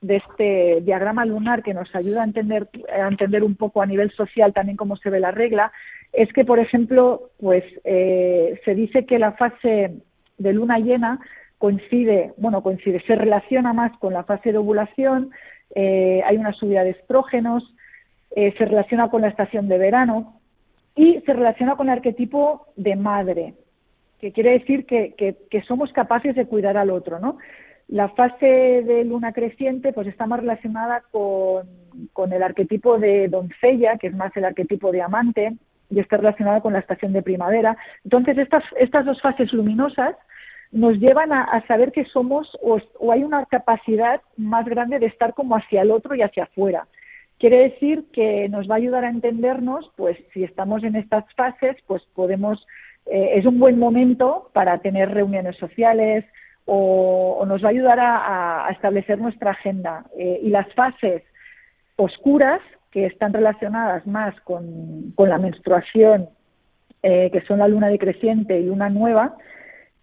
de 0.00 0.16
este 0.16 0.80
diagrama 0.82 1.24
lunar 1.24 1.62
que 1.62 1.74
nos 1.74 1.94
ayuda 1.94 2.22
a 2.22 2.24
entender 2.24 2.68
a 2.92 3.08
entender 3.08 3.42
un 3.42 3.54
poco 3.54 3.82
a 3.82 3.86
nivel 3.86 4.10
social 4.12 4.52
también 4.52 4.76
cómo 4.76 4.96
se 4.96 5.10
ve 5.10 5.20
la 5.20 5.30
regla 5.30 5.72
es 6.12 6.32
que 6.32 6.44
por 6.44 6.58
ejemplo 6.58 7.30
pues 7.38 7.64
eh, 7.84 8.60
se 8.64 8.74
dice 8.74 9.06
que 9.06 9.18
la 9.18 9.32
fase 9.32 9.94
de 10.38 10.52
luna 10.52 10.78
llena 10.78 11.20
coincide 11.58 12.32
bueno 12.36 12.62
coincide 12.62 13.00
se 13.06 13.14
relaciona 13.14 13.72
más 13.72 13.96
con 13.98 14.12
la 14.12 14.24
fase 14.24 14.52
de 14.52 14.58
ovulación 14.58 15.30
eh, 15.74 16.20
hay 16.26 16.36
una 16.36 16.52
subida 16.52 16.84
de 16.84 16.90
estrógenos 16.90 17.62
eh, 18.34 18.52
se 18.58 18.64
relaciona 18.64 19.08
con 19.08 19.22
la 19.22 19.28
estación 19.28 19.68
de 19.68 19.78
verano 19.78 20.40
y 20.96 21.20
se 21.24 21.32
relaciona 21.32 21.76
con 21.76 21.88
el 21.88 21.94
arquetipo 21.94 22.66
de 22.76 22.96
madre 22.96 23.54
que 24.20 24.32
quiere 24.32 24.50
decir 24.58 24.84
que, 24.84 25.14
que, 25.16 25.36
que 25.50 25.62
somos 25.62 25.92
capaces 25.92 26.34
de 26.34 26.46
cuidar 26.46 26.76
al 26.76 26.90
otro 26.90 27.20
no 27.20 27.38
la 27.92 28.08
fase 28.08 28.46
de 28.46 29.04
luna 29.04 29.34
creciente 29.34 29.92
pues 29.92 30.06
está 30.06 30.26
más 30.26 30.40
relacionada 30.40 31.02
con, 31.10 32.32
el 32.32 32.42
arquetipo 32.42 32.98
de 32.98 33.28
doncella, 33.28 33.98
que 33.98 34.06
es 34.06 34.14
más 34.14 34.34
el 34.34 34.46
arquetipo 34.46 34.90
de 34.92 35.02
amante, 35.02 35.52
y 35.90 36.00
está 36.00 36.16
relacionada 36.16 36.62
con 36.62 36.72
la 36.72 36.78
estación 36.78 37.12
de 37.12 37.20
primavera. 37.20 37.76
Entonces, 38.02 38.38
estas, 38.38 38.64
estas 38.80 39.04
dos 39.04 39.20
fases 39.20 39.52
luminosas 39.52 40.16
nos 40.70 40.94
llevan 41.00 41.34
a, 41.34 41.62
saber 41.66 41.92
que 41.92 42.06
somos 42.06 42.50
o, 42.62 42.80
hay 43.12 43.24
una 43.24 43.44
capacidad 43.44 44.22
más 44.38 44.64
grande 44.64 44.98
de 44.98 45.06
estar 45.06 45.34
como 45.34 45.54
hacia 45.54 45.82
el 45.82 45.90
otro 45.90 46.14
y 46.14 46.22
hacia 46.22 46.44
afuera. 46.44 46.86
Quiere 47.38 47.58
decir 47.58 48.06
que 48.10 48.48
nos 48.48 48.70
va 48.70 48.76
a 48.76 48.78
ayudar 48.78 49.04
a 49.04 49.10
entendernos, 49.10 49.92
pues 49.96 50.16
si 50.32 50.44
estamos 50.44 50.82
en 50.82 50.96
estas 50.96 51.26
fases, 51.34 51.76
pues 51.86 52.02
podemos, 52.14 52.66
eh, 53.04 53.32
es 53.34 53.44
un 53.44 53.58
buen 53.58 53.78
momento 53.78 54.48
para 54.54 54.78
tener 54.78 55.10
reuniones 55.10 55.58
sociales, 55.58 56.24
o, 56.64 57.44
nos 57.46 57.62
va 57.62 57.68
a 57.68 57.70
ayudar 57.70 57.98
a, 58.00 58.68
establecer 58.70 59.18
nuestra 59.18 59.52
agenda. 59.52 60.04
Eh, 60.18 60.40
y 60.42 60.50
las 60.50 60.72
fases 60.74 61.22
oscuras, 61.96 62.60
que 62.90 63.06
están 63.06 63.32
relacionadas 63.32 64.06
más 64.06 64.38
con, 64.42 65.14
la 65.16 65.38
menstruación, 65.38 66.28
eh, 67.02 67.30
que 67.32 67.40
son 67.42 67.58
la 67.58 67.68
luna 67.68 67.88
decreciente 67.88 68.58
y 68.58 68.66
luna 68.66 68.90
nueva, 68.90 69.36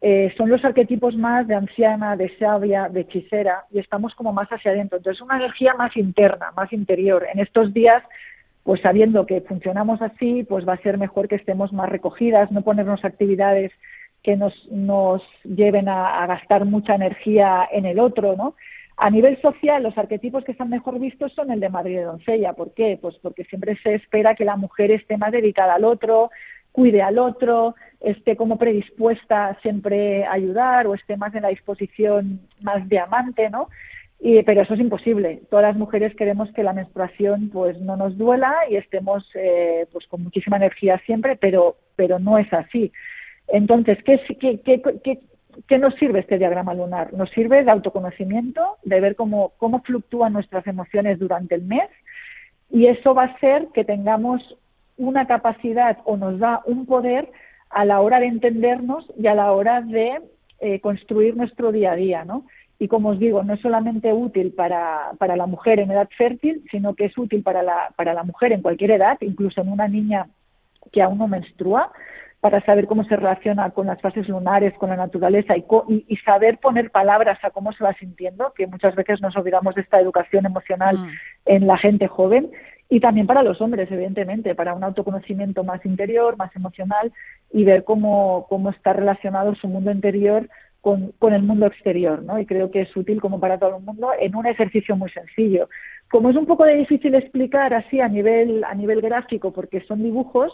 eh, 0.01 0.33
son 0.37 0.49
los 0.49 0.63
arquetipos 0.63 1.15
más 1.15 1.45
de 1.47 1.55
anciana, 1.55 2.15
de 2.15 2.35
sabia, 2.37 2.87
de 2.89 3.01
hechicera, 3.01 3.65
y 3.69 3.79
estamos 3.79 4.15
como 4.15 4.33
más 4.33 4.47
hacia 4.49 4.71
adentro. 4.71 4.97
Entonces, 4.97 5.21
una 5.21 5.37
energía 5.37 5.73
más 5.75 5.95
interna, 5.97 6.51
más 6.55 6.71
interior. 6.71 7.27
En 7.31 7.39
estos 7.39 7.73
días, 7.73 8.01
pues 8.63 8.81
sabiendo 8.81 9.25
que 9.25 9.41
funcionamos 9.41 10.01
así, 10.01 10.43
pues 10.43 10.67
va 10.67 10.73
a 10.73 10.81
ser 10.81 10.97
mejor 10.97 11.27
que 11.27 11.35
estemos 11.35 11.73
más 11.73 11.89
recogidas, 11.89 12.51
no 12.51 12.61
ponernos 12.61 13.03
actividades 13.03 13.71
que 14.23 14.35
nos, 14.35 14.53
nos 14.71 15.21
lleven 15.43 15.87
a, 15.87 16.25
gastar 16.27 16.65
mucha 16.65 16.95
energía 16.95 17.67
en 17.71 17.85
el 17.85 17.99
otro, 17.99 18.35
¿no? 18.35 18.55
A 18.97 19.09
nivel 19.09 19.41
social, 19.41 19.81
los 19.81 19.97
arquetipos 19.97 20.43
que 20.43 20.51
están 20.51 20.69
mejor 20.69 20.99
vistos 20.99 21.31
son 21.33 21.51
el 21.51 21.61
de 21.61 21.69
madre 21.69 21.91
de 21.91 22.03
doncella. 22.03 22.51
¿Por 22.51 22.73
qué? 22.73 22.97
Pues 23.01 23.15
porque 23.21 23.45
siempre 23.45 23.77
se 23.81 23.95
espera 23.95 24.35
que 24.35 24.43
la 24.43 24.57
mujer 24.57 24.91
esté 24.91 25.17
más 25.17 25.31
dedicada 25.31 25.75
al 25.75 25.85
otro, 25.85 26.31
cuide 26.73 27.01
al 27.01 27.17
otro, 27.17 27.75
esté 28.01 28.35
como 28.35 28.57
predispuesta 28.57 29.57
siempre 29.61 30.25
a 30.25 30.33
ayudar 30.33 30.87
o 30.87 30.95
esté 30.95 31.15
más 31.15 31.33
en 31.33 31.43
la 31.43 31.49
disposición 31.49 32.41
más 32.61 32.87
de 32.89 32.99
amante, 32.99 33.49
¿no? 33.49 33.69
Y, 34.19 34.43
pero 34.43 34.63
eso 34.63 34.73
es 34.73 34.81
imposible. 34.81 35.41
Todas 35.49 35.63
las 35.63 35.77
mujeres 35.77 36.13
queremos 36.15 36.51
que 36.51 36.63
la 36.63 36.73
menstruación 36.73 37.49
pues 37.51 37.79
no 37.79 37.95
nos 37.95 38.17
duela 38.17 38.53
y 38.69 38.75
estemos 38.75 39.25
eh, 39.33 39.87
pues 39.93 40.05
con 40.07 40.23
muchísima 40.23 40.57
energía 40.57 41.01
siempre, 41.05 41.37
pero, 41.37 41.77
pero 41.95 42.19
no 42.19 42.37
es 42.37 42.51
así. 42.51 42.91
Entonces, 43.51 43.97
¿qué, 44.03 44.19
qué, 44.39 44.59
qué, 44.61 44.81
qué, 45.03 45.19
qué 45.67 45.77
nos 45.77 45.95
sirve 45.95 46.19
este 46.19 46.37
diagrama 46.37 46.73
lunar? 46.73 47.13
Nos 47.13 47.29
sirve 47.31 47.63
de 47.63 47.71
autoconocimiento, 47.71 48.77
de 48.83 48.99
ver 48.99 49.15
cómo, 49.15 49.53
cómo 49.57 49.81
fluctúan 49.81 50.33
nuestras 50.33 50.65
emociones 50.67 51.19
durante 51.19 51.55
el 51.55 51.63
mes 51.63 51.89
y 52.69 52.85
eso 52.87 53.13
va 53.13 53.23
a 53.23 53.27
hacer 53.27 53.67
que 53.73 53.83
tengamos 53.83 54.41
una 54.97 55.25
capacidad 55.27 55.97
o 56.05 56.17
nos 56.17 56.39
da 56.39 56.61
un 56.65 56.85
poder 56.85 57.31
a 57.69 57.85
la 57.85 58.01
hora 58.01 58.19
de 58.19 58.27
entendernos 58.27 59.05
y 59.17 59.27
a 59.27 59.35
la 59.35 59.51
hora 59.51 59.81
de 59.81 60.21
eh, 60.59 60.79
construir 60.81 61.35
nuestro 61.35 61.71
día 61.71 61.93
a 61.93 61.95
día, 61.95 62.25
¿no? 62.25 62.45
Y 62.79 62.87
como 62.87 63.09
os 63.09 63.19
digo, 63.19 63.43
no 63.43 63.53
es 63.53 63.61
solamente 63.61 64.13
útil 64.13 64.53
para, 64.53 65.11
para 65.17 65.35
la 65.35 65.45
mujer 65.45 65.79
en 65.79 65.91
edad 65.91 66.07
fértil, 66.17 66.63
sino 66.71 66.95
que 66.95 67.05
es 67.05 67.17
útil 67.17 67.43
para 67.43 67.61
la, 67.61 67.91
para 67.95 68.13
la 68.13 68.23
mujer 68.23 68.53
en 68.53 68.61
cualquier 68.61 68.91
edad, 68.91 69.17
incluso 69.21 69.61
en 69.61 69.69
una 69.69 69.87
niña 69.87 70.27
que 70.91 71.01
aún 71.01 71.17
no 71.17 71.27
menstrua, 71.27 71.91
para 72.41 72.61
saber 72.61 72.87
cómo 72.87 73.03
se 73.03 73.15
relaciona 73.15 73.69
con 73.71 73.87
las 73.87 73.99
fases 74.01 74.27
lunares, 74.29 74.73
con 74.75 74.89
la 74.89 74.95
naturaleza 74.95 75.57
y, 75.57 75.65
y, 76.07 76.15
saber 76.17 76.57
poner 76.59 76.89
palabras 76.89 77.37
a 77.43 77.51
cómo 77.51 77.73
se 77.73 77.83
va 77.83 77.93
sintiendo, 77.95 78.53
que 78.55 78.65
muchas 78.65 78.95
veces 78.95 79.19
nos 79.21 79.35
olvidamos 79.35 79.75
de 79.75 79.81
esta 79.81 79.99
educación 79.99 80.45
emocional 80.45 80.97
mm. 80.97 81.09
en 81.45 81.67
la 81.67 81.77
gente 81.77 82.07
joven 82.07 82.49
y 82.89 82.99
también 82.99 83.27
para 83.27 83.43
los 83.43 83.61
hombres, 83.61 83.91
evidentemente, 83.91 84.55
para 84.55 84.73
un 84.73 84.83
autoconocimiento 84.83 85.63
más 85.63 85.85
interior, 85.85 86.37
más 86.37 86.53
emocional 86.55 87.11
y 87.53 87.63
ver 87.63 87.83
cómo, 87.83 88.47
cómo 88.49 88.71
está 88.71 88.93
relacionado 88.93 89.53
su 89.55 89.67
mundo 89.67 89.91
interior 89.91 90.49
con, 90.81 91.11
con, 91.19 91.33
el 91.33 91.43
mundo 91.43 91.67
exterior, 91.67 92.23
¿no? 92.23 92.39
Y 92.39 92.47
creo 92.47 92.71
que 92.71 92.81
es 92.81 92.97
útil 92.97 93.21
como 93.21 93.39
para 93.39 93.59
todo 93.59 93.77
el 93.77 93.83
mundo 93.83 94.09
en 94.19 94.35
un 94.35 94.47
ejercicio 94.47 94.95
muy 94.95 95.11
sencillo. 95.11 95.69
Como 96.09 96.31
es 96.31 96.35
un 96.35 96.47
poco 96.47 96.63
de 96.63 96.75
difícil 96.75 97.13
explicar 97.13 97.73
así 97.75 97.99
a 98.01 98.07
nivel, 98.07 98.63
a 98.63 98.73
nivel 98.73 99.01
gráfico, 99.01 99.51
porque 99.51 99.81
son 99.81 100.01
dibujos, 100.01 100.51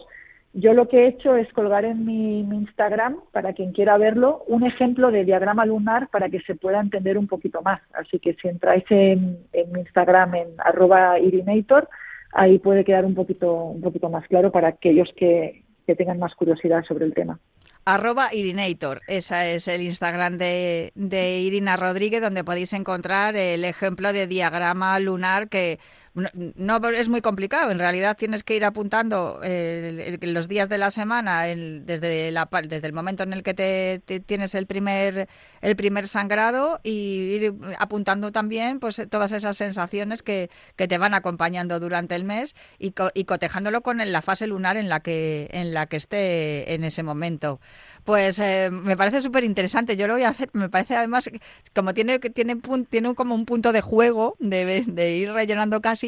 yo 0.55 0.73
lo 0.73 0.87
que 0.87 1.03
he 1.03 1.07
hecho 1.09 1.35
es 1.35 1.51
colgar 1.51 1.83
en 1.83 2.05
mi, 2.05 2.41
mi, 2.43 2.57
Instagram, 2.59 3.17
para 3.33 3.51
quien 3.51 3.73
quiera 3.73 3.97
verlo, 3.97 4.43
un 4.47 4.65
ejemplo 4.65 5.11
de 5.11 5.25
diagrama 5.25 5.65
lunar 5.65 6.07
para 6.09 6.29
que 6.29 6.39
se 6.41 6.55
pueda 6.55 6.79
entender 6.79 7.17
un 7.17 7.27
poquito 7.27 7.61
más. 7.61 7.81
Así 7.93 8.19
que 8.19 8.35
si 8.35 8.47
entráis 8.47 8.85
en, 8.89 9.39
mi 9.71 9.81
Instagram 9.81 10.35
en 10.35 10.47
arroba 10.59 11.19
irinator, 11.19 11.89
ahí 12.31 12.57
puede 12.57 12.85
quedar 12.85 13.03
un 13.03 13.15
poquito, 13.15 13.53
un 13.53 13.81
poquito 13.81 14.09
más 14.09 14.25
claro 14.29 14.49
para 14.49 14.69
aquellos 14.69 15.09
que, 15.17 15.63
que 15.85 15.95
tengan 15.95 16.19
más 16.19 16.33
curiosidad 16.35 16.85
sobre 16.85 17.05
el 17.05 17.13
tema. 17.13 17.37
Arroba 17.87 18.33
Irinator, 18.33 19.01
ese 19.07 19.55
es 19.55 19.67
el 19.67 19.81
Instagram 19.83 20.39
de, 20.39 20.91
de 20.95 21.39
Irina 21.41 21.75
Rodríguez, 21.75 22.19
donde 22.19 22.43
podéis 22.43 22.73
encontrar 22.73 23.35
el 23.35 23.63
ejemplo 23.63 24.11
de 24.11 24.25
diagrama 24.25 24.97
lunar 24.99 25.49
que 25.49 25.77
no, 26.15 26.89
es 26.89 27.09
muy 27.09 27.21
complicado. 27.21 27.71
En 27.71 27.79
realidad 27.79 28.15
tienes 28.17 28.43
que 28.43 28.55
ir 28.55 28.63
apuntando 28.63 29.41
eh, 29.43 30.17
los 30.21 30.47
días 30.47 30.69
de 30.69 30.77
la 30.77 30.89
semana 30.89 31.43
desde, 31.43 32.31
la, 32.31 32.47
desde 32.63 32.87
el 32.87 32.93
momento 32.93 33.23
en 33.23 33.33
el 33.33 33.43
que 33.43 33.53
te, 33.53 34.01
tienes 34.21 34.55
el 34.55 34.65
primer, 34.65 35.27
el 35.61 35.75
primer 35.75 36.07
sangrado 36.07 36.79
y 36.83 36.91
ir 36.91 37.53
apuntando 37.79 38.31
también 38.31 38.79
pues 38.79 39.01
todas 39.09 39.33
esas 39.33 39.57
sensaciones 39.57 40.23
que, 40.23 40.49
que 40.77 40.87
te 40.87 40.97
van 40.97 41.13
acompañando 41.13 41.81
durante 41.81 42.15
el 42.15 42.23
mes 42.23 42.55
y, 42.79 42.93
y 43.13 43.25
cotejándolo 43.25 43.81
con 43.81 43.97
la 43.97 44.21
fase 44.21 44.47
lunar 44.47 44.77
en 44.77 44.87
la 44.87 45.01
que, 45.01 45.49
en 45.51 45.73
la 45.73 45.87
que 45.87 45.97
esté 45.97 46.73
en 46.73 46.85
ese 46.85 47.03
momento. 47.03 47.59
Pues 48.05 48.39
eh, 48.39 48.69
me 48.71 48.95
parece 48.95 49.19
súper 49.19 49.43
interesante. 49.43 49.97
Yo 49.97 50.07
lo 50.07 50.13
voy 50.13 50.23
a 50.23 50.29
hacer. 50.29 50.49
Me 50.53 50.69
parece 50.69 50.95
además, 50.95 51.29
como 51.73 51.93
tiene, 51.93 52.19
tiene, 52.19 52.55
tiene 52.89 53.15
como 53.15 53.35
un 53.35 53.45
punto 53.45 53.73
de 53.73 53.81
juego 53.81 54.35
de, 54.39 54.83
de 54.85 55.15
ir 55.17 55.31
rellenando 55.31 55.81
casi 55.81 56.04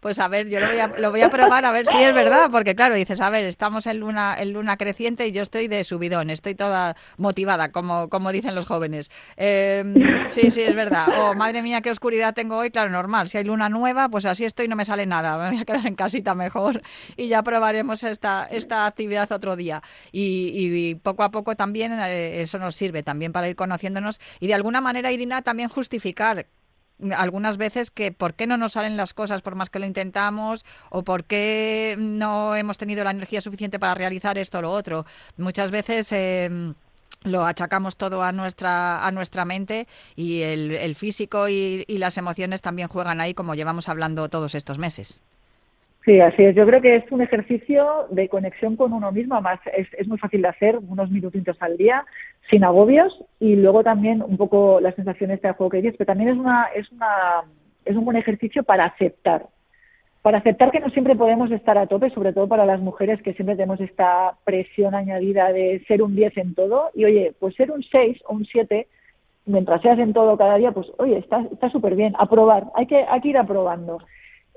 pues 0.00 0.18
a 0.18 0.28
ver, 0.28 0.48
yo 0.48 0.60
lo 0.60 0.68
voy, 0.68 0.78
a, 0.78 0.88
lo 0.88 1.10
voy 1.10 1.22
a 1.22 1.30
probar 1.30 1.64
a 1.64 1.72
ver 1.72 1.86
si 1.86 1.96
es 1.98 2.12
verdad, 2.12 2.50
porque 2.50 2.74
claro, 2.74 2.94
dices, 2.94 3.20
a 3.20 3.30
ver, 3.30 3.44
estamos 3.44 3.86
en 3.86 4.00
luna, 4.00 4.36
en 4.38 4.52
luna 4.52 4.76
creciente 4.76 5.26
y 5.26 5.32
yo 5.32 5.42
estoy 5.42 5.68
de 5.68 5.84
subidón, 5.84 6.30
estoy 6.30 6.54
toda 6.54 6.96
motivada, 7.16 7.70
como, 7.70 8.08
como 8.08 8.32
dicen 8.32 8.54
los 8.54 8.66
jóvenes. 8.66 9.10
Em, 9.36 9.94
sí, 10.28 10.50
sí, 10.50 10.62
es 10.62 10.74
verdad. 10.74 11.06
Oh, 11.18 11.34
madre 11.34 11.62
mía, 11.62 11.80
qué 11.80 11.90
oscuridad 11.90 12.34
tengo 12.34 12.56
hoy, 12.56 12.70
claro, 12.70 12.90
normal. 12.90 13.28
Si 13.28 13.38
hay 13.38 13.44
luna 13.44 13.68
nueva, 13.68 14.08
pues 14.08 14.24
así 14.26 14.44
estoy, 14.44 14.68
no 14.68 14.76
me 14.76 14.84
sale 14.84 15.06
nada, 15.06 15.36
me 15.38 15.50
voy 15.50 15.60
a 15.60 15.64
quedar 15.64 15.86
en 15.86 15.94
casita 15.94 16.34
mejor 16.34 16.82
y 17.16 17.28
ya 17.28 17.42
probaremos 17.42 18.02
esta, 18.02 18.48
esta 18.50 18.86
actividad 18.86 19.30
otro 19.32 19.56
día. 19.56 19.82
Y, 20.12 20.94
poco 20.96 21.22
a 21.22 21.30
poco 21.30 21.54
también 21.54 21.92
eh, 21.92 22.40
eso 22.40 22.58
nos 22.58 22.74
sirve 22.74 23.02
también 23.02 23.32
para 23.32 23.48
ir 23.48 23.56
conociéndonos 23.56 24.20
y 24.40 24.46
de 24.46 24.54
alguna 24.54 24.80
manera, 24.80 25.12
Irina, 25.12 25.42
también 25.42 25.68
justificar 25.68 26.46
algunas 27.16 27.56
veces 27.56 27.90
que 27.90 28.12
por 28.12 28.34
qué 28.34 28.46
no 28.46 28.56
nos 28.56 28.72
salen 28.72 28.96
las 28.96 29.14
cosas 29.14 29.42
por 29.42 29.54
más 29.54 29.70
que 29.70 29.78
lo 29.78 29.86
intentamos 29.86 30.64
o 30.90 31.02
por 31.02 31.24
qué 31.24 31.96
no 31.98 32.56
hemos 32.56 32.78
tenido 32.78 33.04
la 33.04 33.10
energía 33.10 33.40
suficiente 33.40 33.78
para 33.78 33.94
realizar 33.94 34.38
esto 34.38 34.58
o 34.58 34.62
lo 34.62 34.70
otro. 34.70 35.06
Muchas 35.36 35.70
veces... 35.70 36.12
Em, 36.12 36.74
lo 37.24 37.44
achacamos 37.44 37.96
todo 37.96 38.22
a 38.22 38.30
nuestra 38.30 39.04
a 39.04 39.10
nuestra 39.10 39.44
mente 39.44 39.88
y 40.14 40.42
el, 40.42 40.94
físico 40.94 41.48
y, 41.48 41.84
las 41.88 42.16
emociones 42.16 42.62
también 42.62 42.86
juegan 42.86 43.20
ahí 43.20 43.34
como 43.34 43.56
llevamos 43.56 43.88
hablando 43.88 44.28
todos 44.28 44.54
estos 44.54 44.78
meses. 44.78 45.20
Sí, 46.08 46.20
así 46.20 46.42
es. 46.42 46.56
Yo 46.56 46.64
creo 46.64 46.80
que 46.80 46.96
es 46.96 47.12
un 47.12 47.20
ejercicio 47.20 48.06
de 48.08 48.30
conexión 48.30 48.76
con 48.76 48.94
uno 48.94 49.12
mismo. 49.12 49.34
Además, 49.34 49.60
es, 49.76 49.86
es 49.92 50.08
muy 50.08 50.16
fácil 50.16 50.40
de 50.40 50.48
hacer, 50.48 50.78
unos 50.78 51.10
minutitos 51.10 51.58
al 51.60 51.76
día 51.76 52.06
sin 52.48 52.64
agobios 52.64 53.12
y 53.38 53.56
luego 53.56 53.84
también 53.84 54.22
un 54.22 54.38
poco 54.38 54.80
las 54.80 54.94
sensaciones 54.94 55.42
de 55.42 55.52
juego 55.52 55.68
que 55.68 55.82
dices, 55.82 55.96
pero 55.98 56.06
también 56.06 56.30
es 56.30 56.38
una 56.38 56.64
es 56.74 56.90
una 56.92 57.42
es 57.84 57.94
un 57.94 58.06
buen 58.06 58.16
ejercicio 58.16 58.62
para 58.62 58.86
aceptar 58.86 59.48
para 60.22 60.38
aceptar 60.38 60.70
que 60.70 60.80
no 60.80 60.88
siempre 60.88 61.14
podemos 61.14 61.50
estar 61.50 61.76
a 61.76 61.86
tope, 61.86 62.08
sobre 62.08 62.32
todo 62.32 62.48
para 62.48 62.64
las 62.64 62.80
mujeres 62.80 63.20
que 63.20 63.34
siempre 63.34 63.56
tenemos 63.56 63.78
esta 63.78 64.32
presión 64.44 64.94
añadida 64.94 65.52
de 65.52 65.84
ser 65.86 66.00
un 66.00 66.16
10 66.16 66.38
en 66.38 66.54
todo 66.54 66.88
y 66.94 67.04
oye, 67.04 67.34
pues 67.38 67.54
ser 67.54 67.70
un 67.70 67.82
6 67.82 68.22
o 68.28 68.32
un 68.32 68.46
7 68.46 68.86
mientras 69.44 69.82
seas 69.82 69.98
en 69.98 70.14
todo 70.14 70.38
cada 70.38 70.56
día, 70.56 70.72
pues 70.72 70.86
oye, 70.96 71.18
está 71.18 71.44
está 71.52 71.68
súper 71.68 71.96
bien, 71.96 72.14
aprobar, 72.18 72.64
hay 72.76 72.86
que 72.86 73.04
hay 73.06 73.20
que 73.20 73.28
ir 73.28 73.36
aprobando. 73.36 73.98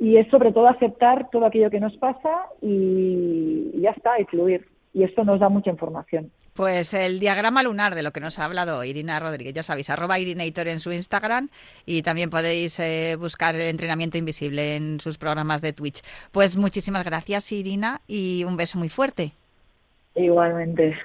Y 0.02 0.18
es 0.18 0.28
sobre 0.30 0.52
todo 0.52 0.68
aceptar 0.68 1.30
todo 1.30 1.46
aquello 1.46 1.70
que 1.70 1.80
nos 1.80 1.96
pasa 1.98 2.48
y, 2.60 3.70
y 3.72 3.82
ya 3.82 3.92
está, 3.92 4.20
y 4.20 4.26
fluir. 4.26 4.68
Y 4.96 5.04
esto 5.04 5.24
nos 5.24 5.40
da 5.40 5.48
mucha 5.48 5.70
información. 5.70 6.32
Pues 6.54 6.94
el 6.94 7.20
diagrama 7.20 7.64
lunar 7.64 7.96
de 7.96 8.04
lo 8.04 8.12
que 8.12 8.20
nos 8.20 8.38
ha 8.38 8.46
hablado 8.46 8.84
Irina 8.84 9.20
Rodríguez, 9.20 9.54
ya 9.54 9.64
sabéis, 9.64 9.90
arroba 9.90 10.20
Irinator 10.20 10.68
en 10.68 10.80
su 10.80 10.92
Instagram 10.92 11.50
y 11.86 12.02
también 12.02 12.30
podéis 12.30 12.78
eh, 12.80 13.16
buscar 13.18 13.56
el 13.56 13.62
entrenamiento 13.62 14.18
invisible 14.18 14.76
en 14.76 15.00
sus 15.00 15.18
programas 15.18 15.62
de 15.62 15.72
Twitch. 15.72 16.02
Pues 16.32 16.58
muchísimas 16.58 17.06
gracias 17.06 17.52
Irina 17.54 18.02
y 18.06 18.44
un 18.44 18.58
beso 18.58 18.78
muy 18.78 18.90
fuerte. 18.90 19.32
Igualmente. 20.16 20.98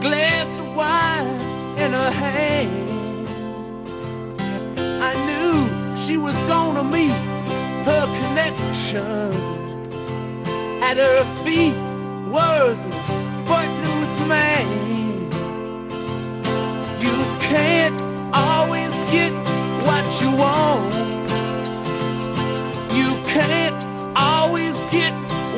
Glass 0.00 0.48
of 0.58 0.74
wine 0.74 1.26
in 1.78 1.92
her 1.92 2.10
hand. 2.10 3.28
I 5.02 5.12
knew 5.26 5.96
she 5.96 6.16
was 6.16 6.34
gonna 6.48 6.82
meet 6.82 7.12
her 7.84 8.06
connection. 8.20 9.30
At 10.82 10.96
her 10.96 11.24
feet 11.44 11.74
was 12.30 12.78
a 12.84 12.92
footloose 13.46 14.26
man. 14.26 14.68
You 17.04 17.16
can't 17.40 18.00
always 18.32 18.94
get 19.12 19.32
what 19.86 20.06
you 20.22 20.30
want. 20.44 20.94
You 23.00 23.10
can't 23.28 23.76
always 24.16 24.76
get 24.90 25.12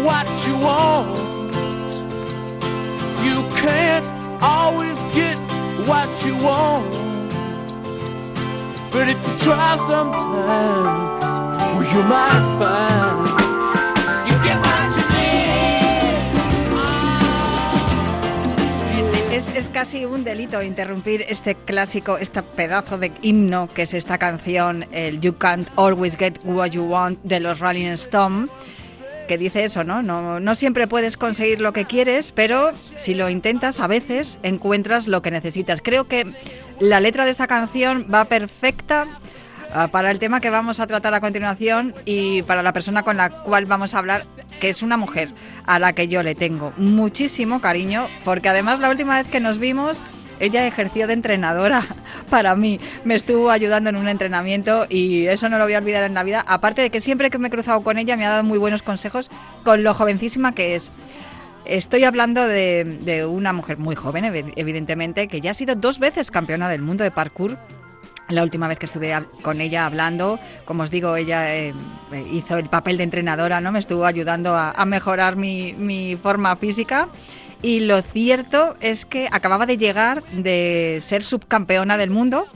what 0.05 0.27
you 0.47 0.57
want. 0.59 1.32
Always 4.43 4.99
get 5.15 5.39
what 5.87 6.09
you 6.25 6.37
want. 6.37 6.91
But 8.93 9.09
if 9.09 9.19
you 9.27 9.39
try 9.39 9.77
sometimes, 9.87 11.25
well, 11.75 11.85
you 11.95 12.03
might 12.05 12.45
find 12.59 13.29
you 14.29 14.37
get 14.43 14.59
what 14.59 14.97
you 14.97 15.05
need. 15.09 15.33
Es, 19.33 19.49
es 19.57 19.69
casi 19.69 20.05
un 20.05 20.25
delito 20.25 20.63
interrumpir 20.63 21.25
este 21.29 21.55
clásico, 21.55 22.19
este 22.19 22.43
pedazo 22.43 22.99
de 22.99 23.13
himno 23.23 23.67
que 23.73 23.83
es 23.83 23.95
esta 23.95 24.19
canción, 24.19 24.85
el 24.93 25.21
You 25.21 25.39
Can't 25.39 25.69
Always 25.77 26.19
Get 26.19 26.41
What 26.45 26.73
You 26.73 26.85
Want 26.85 27.19
de 27.23 27.41
los 27.41 27.59
Rolling 27.59 27.93
Stones, 27.93 28.51
dice 29.39 29.65
eso, 29.65 29.85
¿no? 29.85 30.03
¿no? 30.03 30.41
No 30.41 30.55
siempre 30.55 30.87
puedes 30.87 31.17
conseguir 31.17 31.61
lo 31.61 31.73
que 31.73 31.85
quieres, 31.85 32.33
pero 32.33 32.71
si 32.99 33.15
lo 33.15 33.29
intentas, 33.29 33.81
a 33.81 33.87
veces 33.87 34.39
encuentras 34.43 35.07
lo 35.07 35.23
que 35.23 35.31
necesitas. 35.31 35.81
Creo 35.83 36.09
que 36.09 36.27
la 36.81 37.01
letra 37.01 37.25
de 37.25 37.31
esta 37.31 37.47
canción 37.47 38.07
va 38.13 38.25
perfecta 38.25 39.07
ah, 39.75 39.89
para 39.89 40.11
el 40.11 40.19
tema 40.19 40.41
que 40.41 40.51
vamos 40.51 40.81
a 40.81 40.87
tratar 40.87 41.15
a 41.15 41.21
continuación 41.21 41.95
y 42.05 42.43
para 42.43 42.63
la 42.63 42.73
persona 42.73 43.03
con 43.03 43.17
la 43.17 43.31
cual 43.31 43.67
vamos 43.67 43.95
a 43.95 43.99
hablar, 43.99 44.25
que 44.61 44.69
es 44.69 44.83
una 44.83 44.97
mujer 44.97 45.29
a 45.67 45.79
la 45.79 45.93
que 45.93 46.09
yo 46.09 46.23
le 46.23 46.35
tengo 46.35 46.73
muchísimo 46.77 47.61
cariño, 47.61 48.07
porque 48.25 48.49
además 48.49 48.81
la 48.81 48.91
última 48.91 49.19
vez 49.19 49.31
que 49.31 49.41
nos 49.41 49.59
vimos, 49.59 50.03
ella 50.41 50.67
ejerció 50.67 51.07
de 51.07 51.13
entrenadora 51.15 51.87
para 52.31 52.55
mí, 52.55 52.81
me 53.05 53.15
estuvo 53.15 53.51
ayudando 53.51 53.91
en 53.91 53.97
un 53.97 54.09
entrenamiento 54.09 54.87
y 54.89 55.27
eso 55.27 55.49
no 55.49 55.59
lo 55.59 55.65
voy 55.65 55.75
a 55.75 55.79
olvidar 55.79 56.05
en 56.05 56.15
la 56.15 56.23
vida, 56.23 56.45
aparte 56.47 56.83
de 56.83 56.91
que 56.91 57.01
siempre 57.01 57.31
que 57.31 57.39
me 57.39 57.49
he 57.49 57.51
cruzado 57.51 57.83
con 57.83 57.99
ella 57.99 58.17
me 58.17 58.27
ha 58.27 58.31
dado 58.31 58.45
muy 58.45 58.59
buenos 58.59 58.83
consejos 58.83 59.31
con 59.65 59.83
lo 59.83 59.95
jovencísima 59.95 60.55
que 60.55 60.75
es. 60.75 60.91
Estoy 61.65 62.03
hablando 62.03 62.47
de, 62.47 63.25
una 63.31 63.53
mujer 63.53 63.79
muy 63.79 63.95
joven, 63.95 64.25
evi- 64.25 64.53
evidentemente, 64.57 65.29
que 65.29 65.41
ya 65.41 65.53
ha 65.53 65.55
sido 65.55 65.77
dos 65.77 66.01
veces 66.01 66.31
campeona 66.31 66.69
del 66.69 66.83
mundo 66.83 67.05
de 67.05 67.13
parkour. 67.13 67.57
La 68.29 68.43
última 68.43 68.67
vez 68.67 68.79
que 68.79 68.87
estuve 68.87 69.15
con 69.43 69.61
ella 69.61 69.87
hablando, 69.87 70.41
como 70.65 70.83
os 70.83 70.91
digo, 70.91 71.15
ella 71.15 71.55
eh, 71.55 71.73
hizo 72.33 72.57
el 72.57 72.69
papel 72.69 72.97
de 72.97 73.05
entrenadora, 73.05 73.61
¿no? 73.61 73.71
Me 73.71 73.79
estuvo 73.79 74.07
ayudando 74.07 74.57
a, 74.57 74.85
mejorar 74.87 75.37
mi 75.37 76.17
forma 76.21 76.57
física. 76.57 77.09
Y 77.63 77.81
lo 77.81 78.03
cierto 78.03 78.77
es 78.81 79.05
que 79.05 79.29
acababa 79.31 79.67
de 79.67 79.79
llegar 79.79 80.23
de 80.33 81.01
ser 81.07 81.23
subcampeona 81.23 81.97
del 81.97 82.11
mundo 82.11 82.47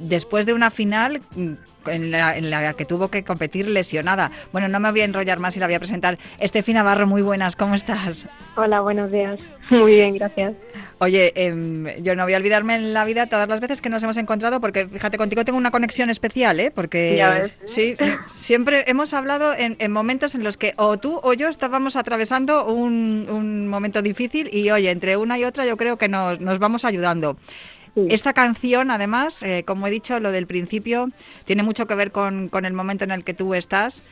después 0.00 0.46
de 0.46 0.54
una 0.54 0.70
final 0.70 1.20
mm, 1.34 1.52
en 1.86 2.10
la, 2.10 2.36
en 2.36 2.50
la 2.50 2.72
que 2.74 2.84
tuvo 2.84 3.08
que 3.08 3.22
competir 3.24 3.68
lesionada. 3.68 4.30
Bueno, 4.52 4.68
no 4.68 4.80
me 4.80 4.90
voy 4.90 5.00
a 5.00 5.04
enrollar 5.04 5.38
más 5.38 5.56
y 5.56 5.60
la 5.60 5.66
voy 5.66 5.74
a 5.76 5.78
presentar. 5.78 6.18
Estefi 6.38 6.72
Navarro, 6.72 7.06
muy 7.06 7.22
buenas, 7.22 7.56
¿cómo 7.56 7.74
estás? 7.74 8.26
Hola, 8.56 8.80
buenos 8.80 9.10
días. 9.12 9.38
Muy 9.70 9.94
bien, 9.94 10.14
gracias. 10.14 10.54
Oye, 10.98 11.32
em, 11.34 11.86
yo 12.00 12.14
no 12.14 12.22
voy 12.22 12.34
a 12.34 12.36
olvidarme 12.36 12.76
en 12.76 12.94
la 12.94 13.04
vida 13.04 13.26
todas 13.26 13.48
las 13.48 13.58
veces 13.58 13.80
que 13.80 13.88
nos 13.88 14.00
hemos 14.04 14.16
encontrado, 14.16 14.60
porque 14.60 14.86
fíjate, 14.86 15.18
contigo 15.18 15.44
tengo 15.44 15.58
una 15.58 15.72
conexión 15.72 16.08
especial, 16.08 16.60
¿eh? 16.60 16.70
Porque 16.70 17.16
Ya 17.16 17.30
ves. 17.30 17.52
sí, 17.66 17.96
siempre 18.32 18.84
hemos 18.86 19.12
hablado 19.12 19.52
en, 19.54 19.76
en 19.80 19.90
momentos 19.90 20.36
en 20.36 20.44
los 20.44 20.56
que 20.56 20.72
o 20.76 20.98
tú 20.98 21.18
o 21.20 21.32
yo 21.32 21.48
estábamos 21.48 21.96
atravesando 21.96 22.64
un, 22.66 23.26
un 23.28 23.66
momento 23.66 24.02
difícil 24.02 24.48
y, 24.52 24.70
oye, 24.70 24.90
entre 24.92 25.16
una 25.16 25.36
y 25.36 25.42
otra 25.44 25.66
yo 25.66 25.76
creo 25.76 25.96
que 25.98 26.08
nos, 26.08 26.40
nos 26.40 26.60
vamos 26.60 26.84
ayudando. 26.84 27.36
Sí. 27.96 28.08
Esta 28.10 28.34
canción, 28.34 28.90
además, 28.90 29.42
eh, 29.42 29.64
como 29.66 29.86
he 29.86 29.90
dicho, 29.90 30.20
lo 30.20 30.30
del 30.30 30.46
principio, 30.46 31.08
tiene 31.46 31.62
mucho 31.62 31.86
que 31.86 31.94
ver 31.94 32.12
con, 32.12 32.50
con 32.50 32.66
el 32.66 32.74
momento 32.74 33.04
en 33.04 33.10
el 33.10 33.24
que 33.24 33.32
tú 33.32 33.54
estás. 33.54 34.02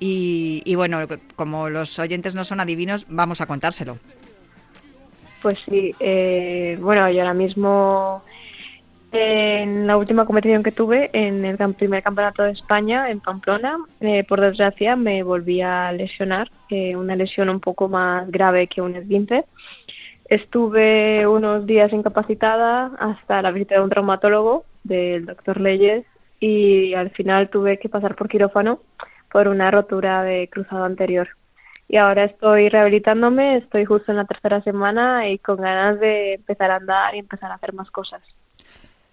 Y, 0.00 0.62
y 0.64 0.74
bueno, 0.74 1.06
como 1.36 1.70
los 1.70 1.98
oyentes 2.00 2.34
no 2.34 2.42
son 2.42 2.58
adivinos, 2.58 3.06
vamos 3.08 3.40
a 3.40 3.46
contárselo. 3.46 3.98
Pues 5.40 5.56
sí, 5.68 5.94
eh, 6.00 6.76
bueno, 6.80 7.08
yo 7.10 7.20
ahora 7.20 7.34
mismo 7.34 8.24
en 9.12 9.86
la 9.86 9.96
última 9.96 10.26
competición 10.26 10.62
que 10.62 10.72
tuve, 10.72 11.10
en 11.12 11.44
el 11.44 11.56
primer 11.74 12.02
campeonato 12.02 12.42
de 12.42 12.52
España, 12.52 13.08
en 13.10 13.20
Pamplona, 13.20 13.78
eh, 14.00 14.24
por 14.24 14.40
desgracia 14.40 14.96
me 14.96 15.22
volví 15.22 15.62
a 15.62 15.92
lesionar, 15.92 16.50
eh, 16.68 16.94
una 16.94 17.16
lesión 17.16 17.48
un 17.48 17.60
poco 17.60 17.88
más 17.88 18.30
grave 18.30 18.66
que 18.66 18.82
un 18.82 18.96
esguince. 18.96 19.44
Estuve 20.28 21.26
unos 21.26 21.64
días 21.64 21.90
incapacitada 21.90 22.92
hasta 22.98 23.40
la 23.40 23.50
visita 23.50 23.76
de 23.76 23.80
un 23.80 23.88
traumatólogo, 23.88 24.64
del 24.84 25.24
doctor 25.24 25.58
Leyes, 25.58 26.04
y 26.38 26.92
al 26.92 27.10
final 27.10 27.48
tuve 27.48 27.78
que 27.78 27.88
pasar 27.88 28.14
por 28.14 28.28
quirófano 28.28 28.80
por 29.32 29.48
una 29.48 29.70
rotura 29.70 30.22
de 30.22 30.48
cruzado 30.50 30.84
anterior. 30.84 31.28
Y 31.88 31.96
ahora 31.96 32.24
estoy 32.24 32.68
rehabilitándome, 32.68 33.56
estoy 33.56 33.86
justo 33.86 34.12
en 34.12 34.18
la 34.18 34.26
tercera 34.26 34.60
semana 34.60 35.28
y 35.30 35.38
con 35.38 35.56
ganas 35.56 35.98
de 35.98 36.34
empezar 36.34 36.70
a 36.70 36.76
andar 36.76 37.14
y 37.14 37.20
empezar 37.20 37.50
a 37.50 37.54
hacer 37.54 37.72
más 37.72 37.90
cosas. 37.90 38.22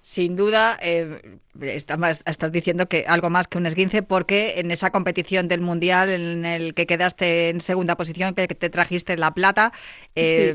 Sin 0.08 0.36
duda, 0.36 0.78
eh, 0.84 1.40
está 1.62 1.98
más- 1.98 2.22
estás 2.28 2.52
diciendo 2.52 2.86
que 2.88 3.06
algo 3.08 3.32
más 3.32 3.48
que 3.48 3.58
un 3.58 3.66
esguince, 3.66 4.04
porque 4.04 4.60
en 4.60 4.70
esa 4.70 4.92
competición 4.92 5.48
del 5.48 5.62
Mundial 5.62 6.10
en 6.10 6.46
el 6.46 6.76
que 6.76 6.86
quedaste 6.86 7.50
en 7.50 7.60
segunda 7.60 7.98
posición, 7.98 8.36
que 8.36 8.48
te 8.48 8.70
trajiste 8.70 9.18
la 9.18 9.34
plata, 9.34 9.74
eh, 10.16 10.54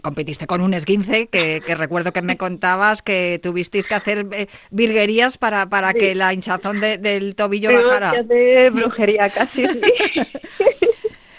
competiste 0.00 0.46
con 0.46 0.60
un 0.60 0.74
esguince, 0.74 1.26
que, 1.26 1.60
que 1.66 1.74
recuerdo 1.74 2.12
que 2.12 2.22
me 2.22 2.36
contabas 2.36 3.02
que 3.02 3.40
tuvisteis 3.42 3.88
que 3.88 3.94
hacer 3.96 4.26
eh, 4.30 4.46
virguerías 4.70 5.38
para, 5.38 5.68
para 5.68 5.90
Sí. 5.90 5.98
que 5.98 6.14
la 6.14 6.32
hinchazón 6.32 6.80
de- 6.80 6.98
del 6.98 7.34
tobillo 7.34 7.72
bajara. 7.72 8.10
hacer 8.12 8.70
brujería 8.70 9.28
casi, 9.30 9.66
sí. 9.66 9.80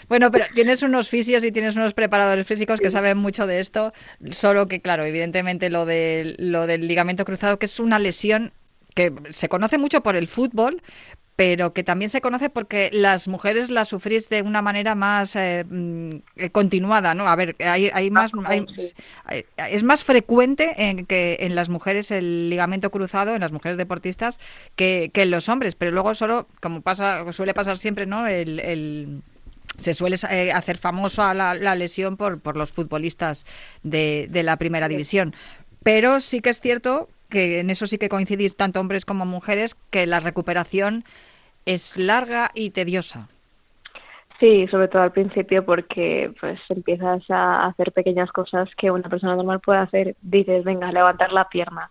Bueno, 0.08 0.30
pero 0.30 0.44
tienes 0.54 0.82
unos 0.82 1.08
fisios 1.08 1.42
y 1.44 1.52
tienes 1.52 1.74
unos 1.76 1.94
preparadores 1.94 2.46
físicos 2.46 2.80
que 2.80 2.90
saben 2.90 3.18
mucho 3.18 3.46
de 3.46 3.60
esto, 3.60 3.92
solo 4.30 4.68
que, 4.68 4.80
claro, 4.80 5.04
evidentemente 5.04 5.68
lo 5.70 5.84
del, 5.84 6.36
lo 6.38 6.66
del 6.66 6.86
ligamento 6.86 7.24
cruzado, 7.24 7.58
que 7.58 7.66
es 7.66 7.80
una 7.80 7.98
lesión 7.98 8.52
que 8.94 9.12
se 9.30 9.48
conoce 9.48 9.78
mucho 9.78 10.02
por 10.02 10.16
el 10.16 10.28
fútbol, 10.28 10.80
pero 11.34 11.74
que 11.74 11.84
también 11.84 12.08
se 12.08 12.22
conoce 12.22 12.48
porque 12.48 12.88
las 12.94 13.28
mujeres 13.28 13.68
la 13.68 13.84
sufrís 13.84 14.28
de 14.30 14.40
una 14.40 14.62
manera 14.62 14.94
más 14.94 15.36
eh, 15.36 15.66
mm, 15.68 16.10
eh, 16.36 16.50
continuada, 16.50 17.14
¿no? 17.14 17.26
A 17.28 17.36
ver, 17.36 17.56
hay, 17.58 17.90
hay 17.92 18.10
más, 18.10 18.30
hay- 19.26 19.44
es 19.70 19.82
más 19.82 20.02
frecuente 20.02 20.72
en 20.78 21.04
que 21.04 21.36
en 21.40 21.54
las 21.54 21.68
mujeres 21.68 22.10
el 22.10 22.48
ligamento 22.48 22.90
cruzado, 22.90 23.34
en 23.34 23.40
las 23.42 23.52
mujeres 23.52 23.76
deportistas, 23.76 24.38
que, 24.76 25.10
que 25.12 25.22
en 25.22 25.30
los 25.30 25.50
hombres, 25.50 25.74
pero 25.74 25.90
luego 25.90 26.14
solo, 26.14 26.46
como 26.62 26.80
pasa, 26.80 27.30
suele 27.32 27.52
pasar 27.52 27.76
siempre, 27.76 28.06
¿no? 28.06 28.26
El, 28.26 28.60
el- 28.60 29.20
se 29.76 29.94
suele 29.94 30.16
eh, 30.30 30.52
hacer 30.52 30.78
famosa 30.78 31.32
la, 31.34 31.54
la 31.54 31.74
lesión 31.74 32.16
por, 32.16 32.40
por 32.40 32.56
los 32.56 32.72
futbolistas 32.72 33.46
de, 33.82 34.26
de 34.30 34.42
la 34.42 34.56
primera 34.56 34.88
división. 34.88 35.34
Pero 35.82 36.20
sí 36.20 36.40
que 36.40 36.50
es 36.50 36.60
cierto 36.60 37.08
que 37.28 37.60
en 37.60 37.70
eso 37.70 37.86
sí 37.86 37.98
que 37.98 38.08
coincidís 38.08 38.56
tanto 38.56 38.80
hombres 38.80 39.04
como 39.04 39.24
mujeres, 39.26 39.76
que 39.90 40.06
la 40.06 40.20
recuperación 40.20 41.04
es 41.64 41.96
larga 41.96 42.50
y 42.54 42.70
tediosa. 42.70 43.28
Sí, 44.38 44.66
sobre 44.68 44.88
todo 44.88 45.02
al 45.02 45.12
principio 45.12 45.64
porque 45.64 46.30
pues 46.40 46.60
empiezas 46.68 47.22
a 47.30 47.66
hacer 47.66 47.92
pequeñas 47.92 48.30
cosas 48.32 48.68
que 48.76 48.90
una 48.90 49.08
persona 49.08 49.34
normal 49.34 49.60
puede 49.60 49.78
hacer. 49.80 50.16
Dices, 50.20 50.62
venga, 50.64 50.92
levantar 50.92 51.32
la 51.32 51.48
pierna, 51.48 51.88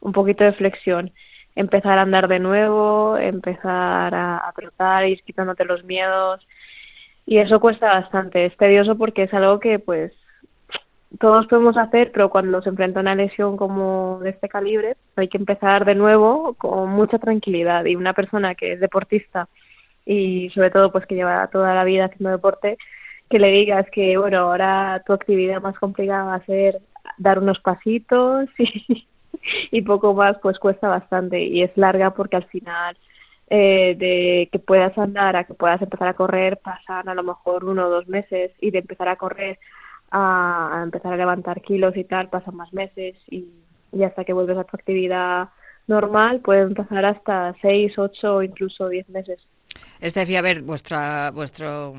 un 0.00 0.12
poquito 0.12 0.44
de 0.44 0.52
flexión, 0.52 1.12
empezar 1.56 1.98
a 1.98 2.02
andar 2.02 2.28
de 2.28 2.38
nuevo, 2.38 3.16
empezar 3.18 4.14
a, 4.14 4.48
a 4.48 4.52
trotar, 4.52 5.06
ir 5.06 5.22
quitándote 5.24 5.64
los 5.64 5.82
miedos. 5.84 6.46
Y 7.28 7.36
eso 7.36 7.60
cuesta 7.60 7.88
bastante. 7.88 8.46
Es 8.46 8.56
tedioso 8.56 8.96
porque 8.96 9.24
es 9.24 9.34
algo 9.34 9.60
que 9.60 9.78
pues 9.78 10.14
todos 11.18 11.46
podemos 11.46 11.76
hacer, 11.76 12.10
pero 12.10 12.30
cuando 12.30 12.62
se 12.62 12.70
enfrenta 12.70 13.00
a 13.00 13.02
una 13.02 13.14
lesión 13.14 13.58
como 13.58 14.18
de 14.22 14.30
este 14.30 14.48
calibre, 14.48 14.96
hay 15.14 15.28
que 15.28 15.36
empezar 15.36 15.84
de 15.84 15.94
nuevo 15.94 16.54
con 16.54 16.88
mucha 16.88 17.18
tranquilidad. 17.18 17.84
Y 17.84 17.96
una 17.96 18.14
persona 18.14 18.54
que 18.54 18.72
es 18.72 18.80
deportista 18.80 19.46
y 20.06 20.48
sobre 20.54 20.70
todo 20.70 20.90
pues 20.90 21.04
que 21.04 21.16
lleva 21.16 21.46
toda 21.48 21.74
la 21.74 21.84
vida 21.84 22.06
haciendo 22.06 22.30
deporte, 22.30 22.78
que 23.28 23.38
le 23.38 23.50
digas 23.50 23.84
que 23.92 24.16
bueno, 24.16 24.38
ahora 24.38 25.02
tu 25.04 25.12
actividad 25.12 25.60
más 25.60 25.78
complicada 25.78 26.24
va 26.24 26.34
a 26.36 26.46
ser 26.46 26.80
dar 27.18 27.40
unos 27.40 27.60
pasitos 27.60 28.48
y, 28.58 29.06
y 29.70 29.82
poco 29.82 30.14
más, 30.14 30.38
pues 30.40 30.58
cuesta 30.58 30.88
bastante 30.88 31.42
y 31.42 31.62
es 31.62 31.76
larga 31.76 32.14
porque 32.14 32.36
al 32.36 32.46
final 32.46 32.96
eh, 33.50 33.94
de 33.98 34.48
que 34.52 34.58
puedas 34.58 34.96
andar 34.98 35.36
a 35.36 35.44
que 35.44 35.54
puedas 35.54 35.80
empezar 35.82 36.08
a 36.08 36.14
correr 36.14 36.58
pasan 36.58 37.08
a 37.08 37.14
lo 37.14 37.22
mejor 37.22 37.64
uno 37.64 37.86
o 37.86 37.90
dos 37.90 38.08
meses 38.08 38.52
y 38.60 38.70
de 38.70 38.78
empezar 38.80 39.08
a 39.08 39.16
correr 39.16 39.58
a, 40.10 40.80
a 40.80 40.82
empezar 40.82 41.12
a 41.12 41.16
levantar 41.16 41.62
kilos 41.62 41.96
y 41.96 42.04
tal 42.04 42.28
pasan 42.28 42.56
más 42.56 42.72
meses 42.72 43.16
y, 43.28 43.48
y 43.92 44.02
hasta 44.02 44.24
que 44.24 44.32
vuelves 44.32 44.58
a 44.58 44.64
tu 44.64 44.76
actividad 44.76 45.48
normal 45.86 46.40
pueden 46.40 46.74
pasar 46.74 47.04
hasta 47.04 47.54
seis, 47.62 47.98
ocho 47.98 48.36
o 48.36 48.42
incluso 48.42 48.88
diez 48.88 49.08
meses. 49.08 49.40
Es 50.00 50.14
decir, 50.14 50.36
a 50.36 50.42
ver, 50.42 50.62
vuestra, 50.62 51.30
vuestro 51.32 51.94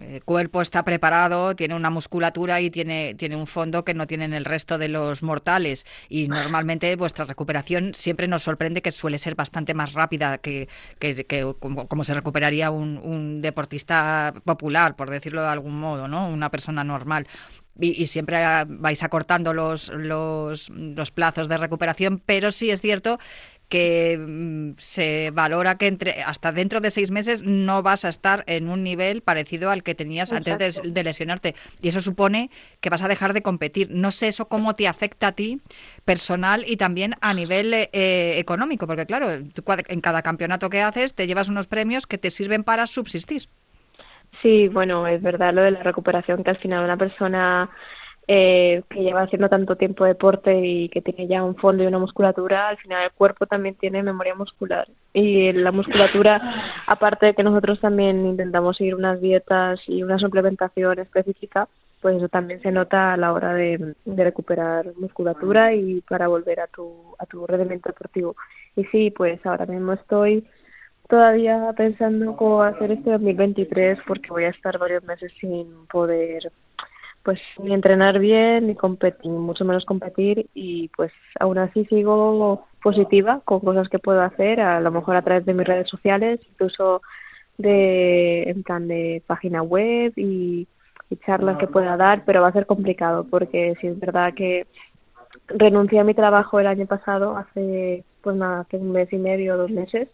eh, 0.00 0.20
cuerpo 0.24 0.62
está 0.62 0.82
preparado, 0.82 1.54
tiene 1.54 1.74
una 1.74 1.90
musculatura 1.90 2.60
y 2.60 2.70
tiene, 2.70 3.14
tiene 3.14 3.36
un 3.36 3.46
fondo 3.46 3.84
que 3.84 3.92
no 3.92 4.06
tienen 4.06 4.32
el 4.32 4.46
resto 4.46 4.78
de 4.78 4.88
los 4.88 5.22
mortales. 5.22 5.84
Y 6.08 6.28
normalmente 6.28 6.96
vuestra 6.96 7.26
recuperación 7.26 7.92
siempre 7.94 8.28
nos 8.28 8.42
sorprende 8.42 8.80
que 8.80 8.92
suele 8.92 9.18
ser 9.18 9.34
bastante 9.34 9.74
más 9.74 9.92
rápida 9.92 10.38
que, 10.38 10.68
que, 10.98 11.54
como, 11.58 12.04
se 12.04 12.14
recuperaría 12.14 12.70
un, 12.70 12.98
un, 12.98 13.42
deportista 13.42 14.32
popular, 14.44 14.96
por 14.96 15.10
decirlo 15.10 15.42
de 15.42 15.48
algún 15.48 15.78
modo, 15.78 16.08
¿no? 16.08 16.28
Una 16.28 16.50
persona 16.50 16.82
normal. 16.82 17.26
Y, 17.78 18.00
y, 18.00 18.06
siempre 18.06 18.38
vais 18.68 19.02
acortando 19.02 19.52
los, 19.52 19.88
los, 19.88 20.70
los 20.70 21.10
plazos 21.10 21.48
de 21.48 21.56
recuperación, 21.56 22.22
pero 22.24 22.52
sí 22.52 22.70
es 22.70 22.80
cierto 22.80 23.18
que 23.68 24.18
mm, 24.18 24.72
se 24.78 25.30
valora 25.32 25.76
que 25.76 25.86
entre 25.86 26.22
hasta 26.22 26.52
dentro 26.52 26.80
de 26.80 26.90
seis 26.90 27.10
meses 27.10 27.42
no 27.42 27.82
vas 27.82 28.04
a 28.04 28.08
estar 28.08 28.44
en 28.46 28.68
un 28.68 28.82
nivel 28.82 29.22
parecido 29.22 29.70
al 29.70 29.82
que 29.82 29.94
tenías 29.94 30.32
antes 30.32 30.80
de, 30.82 31.02
lesionarte. 31.02 31.54
Y 31.80 31.88
eso 31.88 32.00
supone 32.00 32.50
que 32.80 32.90
vas 32.90 33.02
a 33.02 33.08
dejar 33.08 33.32
de 33.32 33.42
competir. 33.42 33.88
No 33.90 34.10
sé 34.10 34.28
eso 34.28 34.48
cómo 34.48 34.74
te 34.74 34.88
afecta 34.88 35.28
a 35.28 35.32
ti 35.32 35.60
personal 36.04 36.64
y 36.66 36.76
también 36.76 37.14
a 37.20 37.34
nivel 37.34 37.72
eh, 37.74 38.38
económico, 38.38 38.86
porque 38.86 39.06
claro, 39.06 39.28
en 39.30 40.00
cada 40.00 40.22
campeonato 40.22 40.70
que 40.70 40.82
haces 40.82 41.14
te 41.14 41.26
llevas 41.26 41.48
unos 41.48 41.66
premios 41.66 42.06
que 42.06 42.18
te 42.18 42.30
sirven 42.30 42.64
para 42.64 42.86
subsistir. 42.86 43.48
Sí, 44.42 44.68
bueno, 44.68 45.06
es 45.06 45.22
verdad 45.22 45.54
lo 45.54 45.62
de 45.62 45.70
la 45.70 45.82
recuperación, 45.82 46.42
que 46.42 46.50
al 46.50 46.58
final 46.58 46.84
una 46.84 46.96
persona 46.96 47.70
eh, 48.26 48.82
que 48.88 49.02
lleva 49.02 49.22
haciendo 49.22 49.48
tanto 49.48 49.76
tiempo 49.76 50.04
deporte 50.04 50.58
y 50.58 50.88
que 50.88 51.02
tiene 51.02 51.26
ya 51.26 51.44
un 51.44 51.56
fondo 51.56 51.84
y 51.84 51.86
una 51.86 51.98
musculatura, 51.98 52.68
al 52.68 52.78
final 52.78 53.04
el 53.04 53.12
cuerpo 53.12 53.46
también 53.46 53.74
tiene 53.74 54.02
memoria 54.02 54.34
muscular. 54.34 54.88
Y 55.12 55.52
la 55.52 55.72
musculatura, 55.72 56.40
aparte 56.86 57.26
de 57.26 57.34
que 57.34 57.42
nosotros 57.42 57.80
también 57.80 58.24
intentamos 58.26 58.78
seguir 58.78 58.94
unas 58.94 59.20
dietas 59.20 59.80
y 59.86 60.02
una 60.02 60.18
suplementación 60.18 60.98
específica, 60.98 61.68
pues 62.00 62.16
eso 62.16 62.28
también 62.28 62.60
se 62.62 62.70
nota 62.70 63.12
a 63.12 63.16
la 63.16 63.32
hora 63.32 63.54
de, 63.54 63.94
recuperar 64.06 64.86
musculatura 64.98 65.74
y 65.74 66.00
para 66.02 66.28
volver 66.28 66.60
a 66.60 66.66
tu, 66.66 67.14
a 67.18 67.26
tu 67.26 67.46
rendimiento 67.46 67.88
deportivo. 67.88 68.36
Y 68.76 68.84
sí, 68.84 69.10
pues 69.10 69.44
ahora 69.46 69.66
mismo 69.66 69.92
estoy 69.92 70.46
todavía 71.08 71.72
pensando 71.76 72.36
cómo 72.36 72.62
hacer 72.62 72.92
este 72.92 73.10
2023 73.10 73.98
porque 74.06 74.30
voy 74.30 74.44
a 74.44 74.50
estar 74.50 74.78
varios 74.78 75.04
meses 75.04 75.32
sin 75.40 75.86
poder 75.86 76.50
pues 77.24 77.40
ni 77.58 77.72
entrenar 77.72 78.18
bien 78.18 78.66
ni 78.66 78.74
competir, 78.74 79.30
mucho 79.30 79.64
menos 79.64 79.84
competir 79.86 80.46
y 80.54 80.88
pues 80.88 81.10
aún 81.40 81.58
así 81.58 81.86
sigo 81.86 82.66
positiva 82.82 83.40
con 83.44 83.60
cosas 83.60 83.88
que 83.88 83.98
puedo 83.98 84.20
hacer, 84.20 84.60
a 84.60 84.78
lo 84.80 84.92
mejor 84.92 85.16
a 85.16 85.22
través 85.22 85.46
de 85.46 85.54
mis 85.54 85.66
redes 85.66 85.88
sociales, 85.88 86.38
incluso 86.50 87.00
de 87.56 88.42
en 88.42 88.62
plan 88.62 88.86
de 88.88 89.22
página 89.26 89.62
web 89.62 90.12
y, 90.16 90.68
charlas 91.24 91.58
que 91.58 91.68
pueda 91.68 91.96
dar, 91.96 92.24
pero 92.24 92.42
va 92.42 92.48
a 92.48 92.52
ser 92.52 92.66
complicado 92.66 93.24
porque 93.30 93.76
si 93.80 93.86
es 93.86 94.00
verdad 94.00 94.34
que 94.34 94.66
renuncié 95.46 96.00
a 96.00 96.04
mi 96.04 96.12
trabajo 96.12 96.58
el 96.58 96.66
año 96.66 96.86
pasado 96.86 97.36
hace 97.36 98.02
pues 98.20 98.34
nada, 98.34 98.60
hace 98.60 98.78
un 98.78 98.90
mes 98.90 99.12
y 99.12 99.18
medio, 99.18 99.56
dos 99.56 99.70
meses 99.70 100.08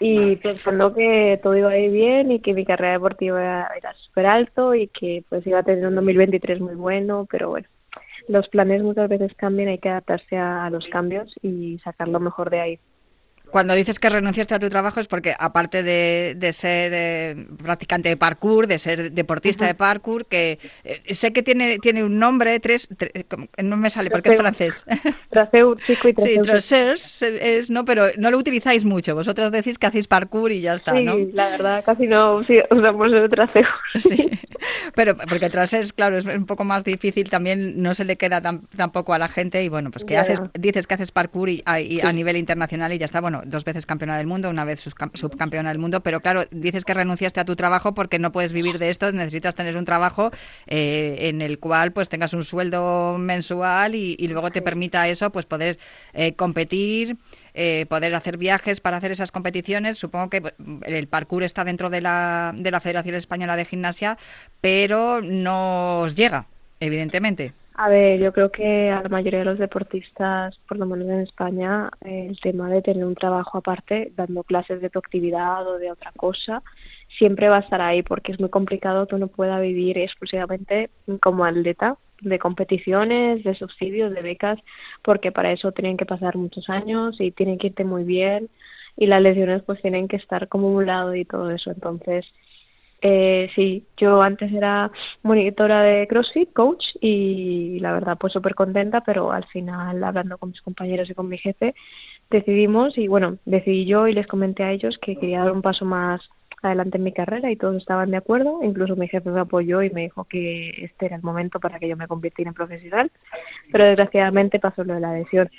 y 0.00 0.36
pensando 0.36 0.94
que 0.94 1.38
todo 1.42 1.56
iba 1.56 1.70
a 1.70 1.74
bien 1.74 2.32
y 2.32 2.40
que 2.40 2.54
mi 2.54 2.64
carrera 2.64 2.94
deportiva 2.94 3.68
era 3.76 3.94
súper 3.94 4.26
alto 4.26 4.74
y 4.74 4.88
que 4.88 5.22
pues 5.28 5.46
iba 5.46 5.58
a 5.58 5.62
tener 5.62 5.86
un 5.86 5.94
2023 5.94 6.60
muy 6.60 6.74
bueno, 6.74 7.26
pero 7.30 7.50
bueno, 7.50 7.68
los 8.26 8.48
planes 8.48 8.82
muchas 8.82 9.10
veces 9.10 9.34
cambian, 9.34 9.68
hay 9.68 9.78
que 9.78 9.90
adaptarse 9.90 10.38
a 10.38 10.70
los 10.70 10.86
cambios 10.88 11.32
y 11.42 11.78
sacar 11.84 12.08
lo 12.08 12.18
mejor 12.18 12.48
de 12.48 12.60
ahí. 12.60 12.80
Cuando 13.50 13.74
dices 13.74 13.98
que 13.98 14.08
renunciaste 14.08 14.54
a 14.54 14.58
tu 14.58 14.68
trabajo 14.68 15.00
es 15.00 15.08
porque 15.08 15.34
aparte 15.38 15.82
de, 15.82 16.52
ser 16.52 16.92
eh, 16.94 17.46
practicante 17.62 18.08
de 18.08 18.16
parkour, 18.16 18.66
de 18.66 18.78
ser 18.78 19.12
deportista 19.12 19.66
de 19.66 19.74
parkour, 19.74 20.26
que 20.26 20.58
eh, 20.84 21.14
sé 21.14 21.32
que 21.32 21.42
tiene 21.42 21.78
tiene 21.78 22.04
un 22.04 22.18
nombre, 22.18 22.58
tres, 22.60 22.88
no 23.58 23.76
me 23.76 23.90
sale 23.90 24.10
porque 24.10 24.30
es 24.30 24.36
francés. 24.36 24.84
Traceur, 25.30 25.78
chico 25.86 26.08
y 26.08 26.14
traceur. 26.40 26.98
Sí, 26.98 27.26
es, 27.40 27.70
no, 27.70 27.84
pero 27.84 28.06
no 28.18 28.30
lo 28.30 28.38
utilizáis 28.38 28.84
mucho. 28.84 29.14
Vosotros 29.14 29.52
decís 29.52 29.78
que 29.78 29.86
hacéis 29.86 30.08
parkour 30.08 30.52
y 30.52 30.60
ya 30.60 30.74
está, 30.74 30.92
sí, 30.92 31.04
¿no? 31.04 31.16
la 31.32 31.50
verdad, 31.50 31.84
casi 31.84 32.06
no 32.06 32.36
usamos 32.36 33.12
el 33.12 33.28
traceur. 33.28 33.66
Sí, 34.00 34.30
pero 34.94 35.16
porque 35.16 35.50
traceur, 35.50 35.86
claro, 35.92 36.16
es 36.16 36.24
un 36.24 36.46
poco 36.46 36.64
más 36.64 36.84
difícil, 36.84 37.28
también 37.28 37.82
no 37.82 37.94
se 37.94 38.04
le 38.04 38.16
queda 38.16 38.40
tampoco 38.40 39.12
a 39.12 39.18
la 39.18 39.28
gente 39.28 39.62
y 39.62 39.68
bueno, 39.68 39.90
pues 39.90 40.04
que 40.04 40.16
haces, 40.16 40.40
dices 40.58 40.86
que 40.86 40.94
haces 40.94 41.12
parkour 41.12 41.48
y, 41.48 41.62
a 41.66 42.12
nivel 42.12 42.36
internacional 42.36 42.92
y 42.92 42.98
ya 42.98 43.06
está, 43.06 43.20
bueno, 43.20 43.39
dos 43.44 43.64
veces 43.64 43.86
campeona 43.86 44.18
del 44.18 44.26
mundo, 44.26 44.50
una 44.50 44.64
vez 44.64 44.80
subcampeona 44.80 45.68
del 45.70 45.78
mundo, 45.78 46.02
pero 46.02 46.20
claro, 46.20 46.42
dices 46.50 46.84
que 46.84 46.94
renunciaste 46.94 47.40
a 47.40 47.44
tu 47.44 47.56
trabajo 47.56 47.94
porque 47.94 48.18
no 48.18 48.32
puedes 48.32 48.52
vivir 48.52 48.78
de 48.78 48.90
esto, 48.90 49.10
necesitas 49.12 49.54
tener 49.54 49.76
un 49.76 49.84
trabajo 49.84 50.30
eh, 50.66 51.16
en 51.20 51.42
el 51.42 51.58
cual 51.58 51.92
pues 51.92 52.08
tengas 52.08 52.32
un 52.32 52.44
sueldo 52.44 53.16
mensual 53.18 53.94
y, 53.94 54.16
luego 54.28 54.50
te 54.50 54.62
permita 54.62 55.08
eso, 55.08 55.30
pues 55.30 55.46
poder 55.46 55.78
eh, 56.12 56.34
competir. 56.34 57.16
Eh, 57.52 57.86
poder 57.88 58.14
hacer 58.14 58.36
viajes 58.36 58.80
para 58.80 58.98
hacer 58.98 59.10
esas 59.10 59.32
competiciones. 59.32 59.98
Supongo 59.98 60.30
que 60.30 60.54
el 60.86 61.08
parkour 61.08 61.42
está 61.42 61.64
dentro 61.64 61.90
de 61.90 62.00
la, 62.00 62.52
de 62.54 62.70
la 62.70 62.78
Federación 62.78 63.16
Española 63.16 63.56
de 63.56 63.64
Gimnasia, 63.64 64.18
pero 64.60 65.20
no 65.20 66.02
os 66.02 66.14
llega, 66.14 66.46
evidentemente. 66.78 67.52
A 67.82 67.88
ver, 67.88 68.20
yo 68.20 68.30
creo 68.34 68.50
que 68.52 68.90
a 68.90 69.02
la 69.02 69.08
mayoría 69.08 69.38
de 69.38 69.46
los 69.46 69.58
deportistas, 69.58 70.58
por 70.68 70.76
lo 70.76 70.84
menos 70.84 71.08
en 71.08 71.20
España, 71.20 71.88
el 72.02 72.38
tema 72.38 72.68
de 72.68 72.82
tener 72.82 73.06
un 73.06 73.14
trabajo 73.14 73.56
aparte, 73.56 74.12
dando 74.16 74.44
clases 74.44 74.82
de 74.82 74.90
tu 74.90 74.98
actividad 74.98 75.66
o 75.66 75.78
de 75.78 75.90
otra 75.90 76.12
cosa, 76.14 76.62
siempre 77.16 77.48
va 77.48 77.56
a 77.56 77.60
estar 77.60 77.80
ahí 77.80 78.02
porque 78.02 78.32
es 78.32 78.40
muy 78.40 78.50
complicado 78.50 79.06
que 79.06 79.14
uno 79.14 79.28
pueda 79.28 79.58
vivir 79.60 79.96
exclusivamente 79.96 80.90
como 81.22 81.46
atleta 81.46 81.96
de 82.20 82.38
competiciones, 82.38 83.44
de 83.44 83.54
subsidios, 83.54 84.12
de 84.12 84.20
becas, 84.20 84.58
porque 85.02 85.32
para 85.32 85.50
eso 85.50 85.72
tienen 85.72 85.96
que 85.96 86.04
pasar 86.04 86.36
muchos 86.36 86.68
años 86.68 87.18
y 87.18 87.30
tienen 87.30 87.56
que 87.56 87.68
irte 87.68 87.84
muy 87.84 88.04
bien 88.04 88.50
y 88.94 89.06
las 89.06 89.22
lesiones 89.22 89.62
pues 89.62 89.80
tienen 89.80 90.06
que 90.06 90.16
estar 90.16 90.48
como 90.48 90.68
un 90.68 90.84
lado 90.84 91.14
y 91.14 91.24
todo 91.24 91.50
eso. 91.50 91.70
Entonces, 91.70 92.26
eh, 93.02 93.50
sí, 93.54 93.86
yo 93.96 94.20
antes 94.20 94.52
era 94.52 94.90
monitora 95.22 95.82
de 95.82 96.06
CrossFit, 96.06 96.52
coach, 96.52 96.84
y 97.00 97.78
la 97.80 97.92
verdad 97.92 98.18
pues 98.18 98.32
súper 98.32 98.54
contenta, 98.54 99.00
pero 99.00 99.32
al 99.32 99.46
final 99.46 100.02
hablando 100.04 100.36
con 100.38 100.50
mis 100.50 100.60
compañeros 100.60 101.08
y 101.08 101.14
con 101.14 101.28
mi 101.28 101.38
jefe 101.38 101.74
decidimos 102.30 102.96
y 102.98 103.08
bueno, 103.08 103.38
decidí 103.44 103.86
yo 103.86 104.06
y 104.06 104.12
les 104.12 104.26
comenté 104.26 104.64
a 104.64 104.72
ellos 104.72 104.98
que 104.98 105.16
quería 105.16 105.40
dar 105.40 105.52
un 105.52 105.62
paso 105.62 105.84
más 105.84 106.20
adelante 106.62 106.98
en 106.98 107.04
mi 107.04 107.12
carrera 107.12 107.50
y 107.50 107.56
todos 107.56 107.76
estaban 107.76 108.10
de 108.10 108.18
acuerdo, 108.18 108.60
incluso 108.62 108.94
mi 108.96 109.08
jefe 109.08 109.30
me 109.30 109.40
apoyó 109.40 109.82
y 109.82 109.90
me 109.90 110.02
dijo 110.02 110.24
que 110.24 110.68
este 110.84 111.06
era 111.06 111.16
el 111.16 111.22
momento 111.22 111.58
para 111.58 111.78
que 111.78 111.88
yo 111.88 111.96
me 111.96 112.06
convirtiera 112.06 112.50
en 112.50 112.54
profesional, 112.54 113.10
pero 113.72 113.84
desgraciadamente 113.84 114.58
pasó 114.58 114.84
lo 114.84 114.94
de 114.94 115.00
la 115.00 115.14
lesión 115.14 115.50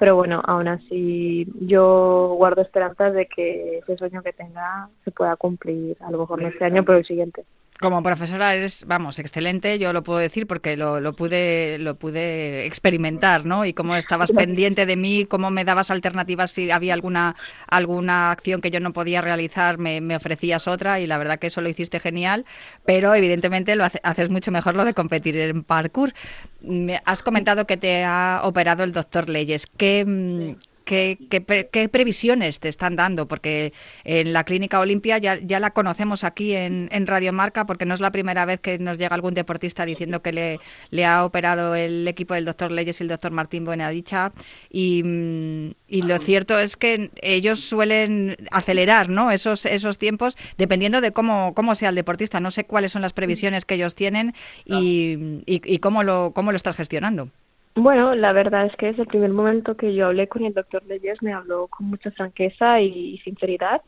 pero 0.00 0.16
bueno, 0.16 0.40
aún 0.46 0.66
así 0.66 1.46
yo 1.60 2.34
guardo 2.38 2.62
esperanzas 2.62 3.12
de 3.12 3.26
que 3.26 3.78
ese 3.80 3.98
sueño 3.98 4.22
que 4.22 4.32
tenga 4.32 4.88
se 5.04 5.10
pueda 5.10 5.36
cumplir 5.36 5.98
a 6.00 6.10
lo 6.10 6.20
mejor 6.20 6.40
no 6.40 6.48
este 6.48 6.64
año, 6.64 6.86
pero 6.86 6.98
el 6.98 7.04
siguiente. 7.04 7.44
Como 7.80 8.02
profesora 8.02 8.54
eres, 8.54 8.84
vamos, 8.86 9.18
excelente, 9.18 9.78
yo 9.78 9.94
lo 9.94 10.02
puedo 10.02 10.18
decir 10.18 10.46
porque 10.46 10.76
lo, 10.76 11.00
lo 11.00 11.14
pude 11.14 11.78
lo 11.78 11.94
pude 11.94 12.66
experimentar, 12.66 13.46
¿no? 13.46 13.64
Y 13.64 13.72
cómo 13.72 13.96
estabas 13.96 14.32
pendiente 14.32 14.84
de 14.84 14.96
mí, 14.96 15.24
cómo 15.24 15.50
me 15.50 15.64
dabas 15.64 15.90
alternativas 15.90 16.50
si 16.50 16.70
había 16.70 16.92
alguna 16.92 17.36
alguna 17.68 18.32
acción 18.32 18.60
que 18.60 18.70
yo 18.70 18.80
no 18.80 18.92
podía 18.92 19.22
realizar, 19.22 19.78
me, 19.78 20.02
me 20.02 20.14
ofrecías 20.14 20.68
otra 20.68 21.00
y 21.00 21.06
la 21.06 21.16
verdad 21.16 21.38
que 21.38 21.46
eso 21.46 21.62
lo 21.62 21.70
hiciste 21.70 22.00
genial, 22.00 22.44
pero 22.84 23.14
evidentemente 23.14 23.74
lo 23.76 23.86
haces 24.02 24.28
mucho 24.28 24.50
mejor 24.50 24.74
lo 24.74 24.84
de 24.84 24.92
competir 24.92 25.38
en 25.38 25.64
parkour. 25.64 26.12
Me 26.60 27.00
has 27.06 27.22
comentado 27.22 27.66
que 27.66 27.78
te 27.78 28.04
ha 28.04 28.42
operado 28.44 28.84
el 28.84 28.92
doctor 28.92 29.30
Leyes. 29.30 29.64
¿Qué, 29.78 30.56
¿Qué, 30.90 31.88
previsiones 31.92 32.58
te 32.58 32.68
están 32.68 32.96
dando? 32.96 33.28
Porque 33.28 33.72
en 34.02 34.32
la 34.32 34.42
Clínica 34.42 34.80
Olimpia 34.80 35.18
ya, 35.18 35.38
ya 35.38 35.60
la 35.60 35.70
conocemos 35.70 36.24
aquí 36.24 36.56
en, 36.56 36.88
en 36.90 37.06
Radio 37.06 37.32
Marca, 37.32 37.64
porque 37.64 37.86
no 37.86 37.94
es 37.94 38.00
la 38.00 38.10
primera 38.10 38.44
vez 38.44 38.58
que 38.58 38.76
nos 38.80 38.98
llega 38.98 39.14
algún 39.14 39.34
deportista 39.34 39.86
diciendo 39.86 40.20
que 40.20 40.32
le, 40.32 40.58
le 40.90 41.04
ha 41.04 41.24
operado 41.24 41.76
el 41.76 42.08
equipo 42.08 42.34
del 42.34 42.44
doctor 42.44 42.72
Leyes 42.72 42.98
y 42.98 43.04
el 43.04 43.08
doctor 43.08 43.30
Martín 43.30 43.64
Buenadicha. 43.64 44.32
Y, 44.68 45.04
mm, 45.04 45.74
y 45.86 46.02
lo 46.02 46.18
cierto 46.18 46.58
es 46.58 46.76
que 46.76 47.12
ellos 47.22 47.60
suelen 47.60 48.36
acelerar 48.50 49.10
¿no? 49.10 49.30
esos, 49.30 49.66
esos 49.66 49.96
tiempos 49.96 50.36
dependiendo 50.58 51.00
de 51.00 51.12
cómo, 51.12 51.54
cómo 51.54 51.76
sea 51.76 51.90
el 51.90 51.94
deportista. 51.94 52.40
No 52.40 52.50
sé 52.50 52.64
cuáles 52.64 52.90
son 52.90 53.02
las 53.02 53.12
previsiones 53.12 53.64
que 53.64 53.76
ellos 53.76 53.94
tienen 53.94 54.34
y, 54.64 55.42
y, 55.46 55.62
y 55.64 55.78
cómo, 55.78 56.02
lo, 56.02 56.32
cómo 56.34 56.50
lo 56.50 56.56
estás 56.56 56.74
gestionando. 56.74 57.30
Bueno, 57.74 58.14
la 58.14 58.32
verdad 58.32 58.66
es 58.66 58.76
que 58.76 58.86
desde 58.86 59.02
el 59.02 59.08
primer 59.08 59.30
momento 59.30 59.76
que 59.76 59.94
yo 59.94 60.06
hablé 60.06 60.28
con 60.28 60.44
el 60.44 60.52
doctor 60.52 60.82
Leyes 60.86 61.22
me 61.22 61.32
habló 61.32 61.68
con 61.68 61.86
mucha 61.86 62.10
franqueza 62.10 62.80
y 62.80 63.18
sinceridad. 63.18 63.82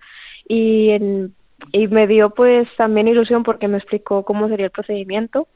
Y, 0.48 0.90
en, 0.90 1.34
y 1.72 1.88
me 1.88 2.06
dio 2.06 2.30
pues 2.30 2.68
también 2.76 3.08
ilusión 3.08 3.42
porque 3.42 3.68
me 3.68 3.78
explicó 3.78 4.24
cómo 4.24 4.48
sería 4.48 4.66
el 4.66 4.72
procedimiento. 4.72 5.48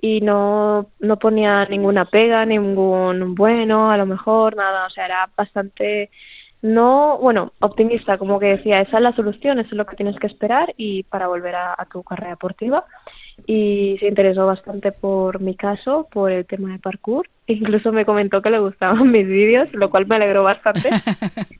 Y 0.00 0.20
no, 0.20 0.90
no 1.00 1.18
ponía 1.18 1.64
ninguna 1.66 2.04
pega, 2.04 2.44
ningún 2.44 3.34
bueno, 3.34 3.90
a 3.90 3.96
lo 3.96 4.06
mejor, 4.06 4.54
nada, 4.54 4.86
o 4.86 4.90
sea, 4.90 5.06
era 5.06 5.30
bastante 5.34 6.10
no, 6.62 7.18
bueno, 7.18 7.52
optimista, 7.60 8.18
como 8.18 8.40
que 8.40 8.56
decía, 8.56 8.80
esa 8.80 8.96
es 8.96 9.02
la 9.02 9.14
solución, 9.14 9.58
eso 9.58 9.68
es 9.70 9.76
lo 9.76 9.86
que 9.86 9.96
tienes 9.96 10.18
que 10.18 10.26
esperar 10.26 10.74
y 10.76 11.04
para 11.04 11.28
volver 11.28 11.54
a, 11.54 11.76
tu 11.90 12.02
carrera 12.02 12.30
deportiva. 12.30 12.84
Y 13.46 13.96
se 14.00 14.08
interesó 14.08 14.46
bastante 14.46 14.92
por 14.92 15.40
mi 15.40 15.54
caso, 15.54 16.08
por 16.10 16.32
el 16.32 16.46
tema 16.46 16.72
de 16.72 16.78
parkour. 16.78 17.28
Incluso 17.46 17.92
me 17.92 18.06
comentó 18.06 18.42
que 18.42 18.50
le 18.50 18.58
gustaban 18.58 19.10
mis 19.12 19.26
vídeos, 19.26 19.68
lo 19.72 19.90
cual 19.90 20.06
me 20.06 20.16
alegró 20.16 20.42
bastante. 20.42 20.90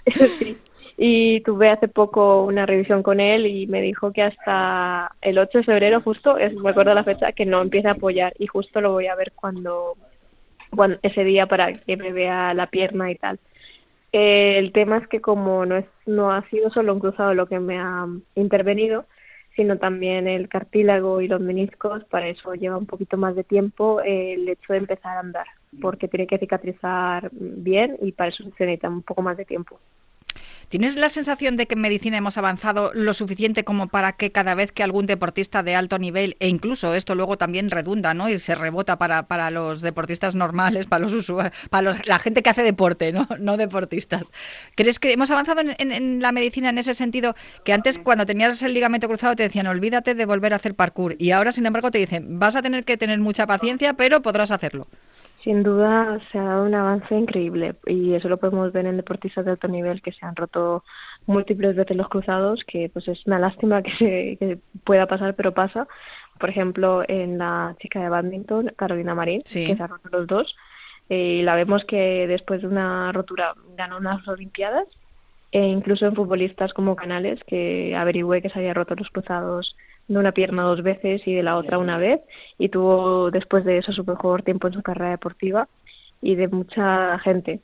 sí. 0.38 0.56
Y 0.98 1.40
tuve 1.40 1.68
hace 1.68 1.88
poco 1.88 2.44
una 2.44 2.64
revisión 2.64 3.02
con 3.02 3.20
él 3.20 3.46
y 3.46 3.66
me 3.66 3.82
dijo 3.82 4.12
que 4.12 4.22
hasta 4.22 5.12
el 5.20 5.38
8 5.38 5.58
de 5.58 5.64
febrero, 5.64 6.00
justo, 6.00 6.38
es, 6.38 6.54
me 6.54 6.70
acuerdo 6.70 6.94
la 6.94 7.04
fecha, 7.04 7.32
que 7.32 7.44
no 7.44 7.60
empieza 7.60 7.90
a 7.90 7.92
apoyar 7.92 8.32
y 8.38 8.46
justo 8.46 8.80
lo 8.80 8.92
voy 8.92 9.06
a 9.06 9.14
ver 9.14 9.32
cuando, 9.34 9.94
cuando 10.74 10.98
ese 11.02 11.22
día 11.22 11.46
para 11.46 11.74
que 11.74 11.98
me 11.98 12.12
vea 12.12 12.54
la 12.54 12.68
pierna 12.68 13.10
y 13.10 13.16
tal. 13.16 13.38
Eh, 14.12 14.56
el 14.58 14.72
tema 14.72 14.96
es 14.96 15.06
que 15.08 15.20
como 15.20 15.66
no, 15.66 15.76
es, 15.76 15.84
no 16.06 16.32
ha 16.32 16.48
sido 16.48 16.70
solo 16.70 16.94
un 16.94 17.00
cruzado 17.00 17.34
lo 17.34 17.46
que 17.46 17.60
me 17.60 17.78
ha 17.78 18.06
intervenido, 18.34 19.04
sino 19.56 19.78
también 19.78 20.28
el 20.28 20.48
cartílago 20.48 21.20
y 21.22 21.28
los 21.28 21.40
meniscos, 21.40 22.04
para 22.04 22.28
eso 22.28 22.54
lleva 22.54 22.76
un 22.76 22.86
poquito 22.86 23.16
más 23.16 23.34
de 23.34 23.42
tiempo 23.42 24.00
eh, 24.02 24.34
el 24.34 24.48
hecho 24.48 24.74
de 24.74 24.78
empezar 24.78 25.16
a 25.16 25.20
andar, 25.20 25.46
porque 25.80 26.08
tiene 26.08 26.26
que 26.26 26.38
cicatrizar 26.38 27.30
bien 27.32 27.96
y 28.02 28.12
para 28.12 28.28
eso 28.28 28.44
se 28.44 28.66
necesita 28.66 28.88
un 28.88 29.02
poco 29.02 29.22
más 29.22 29.36
de 29.36 29.46
tiempo. 29.46 29.80
¿Tienes 30.68 30.96
la 30.96 31.08
sensación 31.08 31.56
de 31.56 31.66
que 31.66 31.74
en 31.74 31.80
medicina 31.80 32.16
hemos 32.16 32.38
avanzado 32.38 32.92
lo 32.94 33.14
suficiente 33.14 33.64
como 33.64 33.88
para 33.88 34.12
que 34.12 34.32
cada 34.32 34.54
vez 34.54 34.72
que 34.72 34.82
algún 34.82 35.06
deportista 35.06 35.62
de 35.62 35.74
alto 35.74 35.98
nivel, 35.98 36.36
e 36.40 36.48
incluso 36.48 36.94
esto 36.94 37.14
luego 37.14 37.38
también 37.38 37.70
redunda, 37.70 38.14
¿no? 38.14 38.28
Y 38.28 38.38
se 38.38 38.54
rebota 38.54 38.98
para, 38.98 39.26
para 39.26 39.50
los 39.50 39.80
deportistas 39.80 40.34
normales, 40.34 40.86
para 40.86 41.04
los 41.04 41.14
usuarios, 41.14 41.54
para 41.70 41.96
la 42.04 42.18
gente 42.18 42.42
que 42.42 42.50
hace 42.50 42.62
deporte, 42.62 43.12
¿no? 43.12 43.28
No 43.38 43.56
deportistas. 43.56 44.24
¿Crees 44.74 44.98
que 44.98 45.12
hemos 45.12 45.30
avanzado 45.30 45.62
en, 45.62 46.20
la 46.20 46.32
medicina 46.32 46.70
en 46.70 46.78
ese 46.78 46.94
sentido? 46.94 47.34
Que 47.64 47.72
antes 47.72 47.98
cuando 47.98 48.26
tenías 48.26 48.62
el 48.62 48.74
ligamento 48.74 49.08
cruzado 49.08 49.36
te 49.36 49.42
decían 49.44 49.66
olvídate 49.66 50.14
de 50.14 50.24
volver 50.26 50.52
a 50.52 50.56
hacer 50.56 50.74
parkour 50.74 51.16
y 51.18 51.30
ahora 51.30 51.52
sin 51.52 51.66
embargo 51.66 51.90
te 51.90 51.98
dicen 51.98 52.38
vas 52.38 52.56
a 52.56 52.62
tener 52.62 52.84
que 52.84 52.96
tener 52.96 53.18
mucha 53.18 53.46
paciencia 53.46 53.94
pero 53.94 54.22
podrás 54.22 54.50
hacerlo. 54.50 54.88
Sin 55.46 55.62
duda 55.62 56.18
se 56.32 56.38
ha 56.40 56.42
dado 56.42 56.64
un 56.64 56.74
avance 56.74 57.14
increíble 57.14 57.76
y 57.86 58.14
eso 58.14 58.28
lo 58.28 58.36
podemos 58.36 58.72
ver 58.72 58.84
en 58.84 58.96
deportistas 58.96 59.44
de 59.44 59.52
alto 59.52 59.68
nivel 59.68 60.02
que 60.02 60.10
se 60.10 60.26
han 60.26 60.34
roto 60.34 60.82
múltiples 61.26 61.76
veces 61.76 61.96
los 61.96 62.08
cruzados, 62.08 62.64
que 62.64 62.90
pues 62.92 63.06
es 63.06 63.24
una 63.28 63.38
lástima 63.38 63.80
que, 63.80 64.36
se, 64.40 64.58
pueda 64.82 65.06
pasar, 65.06 65.36
pero 65.36 65.54
pasa. 65.54 65.86
Por 66.40 66.50
ejemplo, 66.50 67.04
en 67.06 67.38
la 67.38 67.76
chica 67.78 68.00
de 68.00 68.08
badminton, 68.08 68.72
Carolina 68.74 69.14
Marín, 69.14 69.42
que 69.44 69.76
se 69.76 69.80
ha 69.80 69.86
roto 69.86 70.08
los 70.10 70.26
dos, 70.26 70.56
eh, 71.10 71.38
y 71.38 71.42
la 71.42 71.54
vemos 71.54 71.84
que 71.84 72.26
después 72.26 72.62
de 72.62 72.66
una 72.66 73.12
rotura 73.12 73.54
ganó 73.76 73.98
unas 73.98 74.26
Olimpiadas, 74.26 74.88
e 75.52 75.62
incluso 75.62 76.06
en 76.06 76.16
futbolistas 76.16 76.74
como 76.74 76.96
Canales, 76.96 77.38
que 77.46 77.94
averigüé 77.94 78.42
que 78.42 78.50
se 78.50 78.58
había 78.58 78.74
roto 78.74 78.96
los 78.96 79.10
cruzados 79.10 79.76
de 80.08 80.18
una 80.18 80.32
pierna 80.32 80.62
dos 80.62 80.82
veces 80.82 81.26
y 81.26 81.34
de 81.34 81.42
la 81.42 81.56
otra 81.56 81.78
una 81.78 81.98
vez 81.98 82.20
y 82.58 82.68
tuvo 82.68 83.30
después 83.30 83.64
de 83.64 83.78
eso 83.78 83.92
su 83.92 84.04
mejor 84.04 84.42
tiempo 84.42 84.68
en 84.68 84.74
su 84.74 84.82
carrera 84.82 85.10
deportiva 85.10 85.68
y 86.22 86.36
de 86.36 86.48
mucha 86.48 87.18
gente 87.20 87.60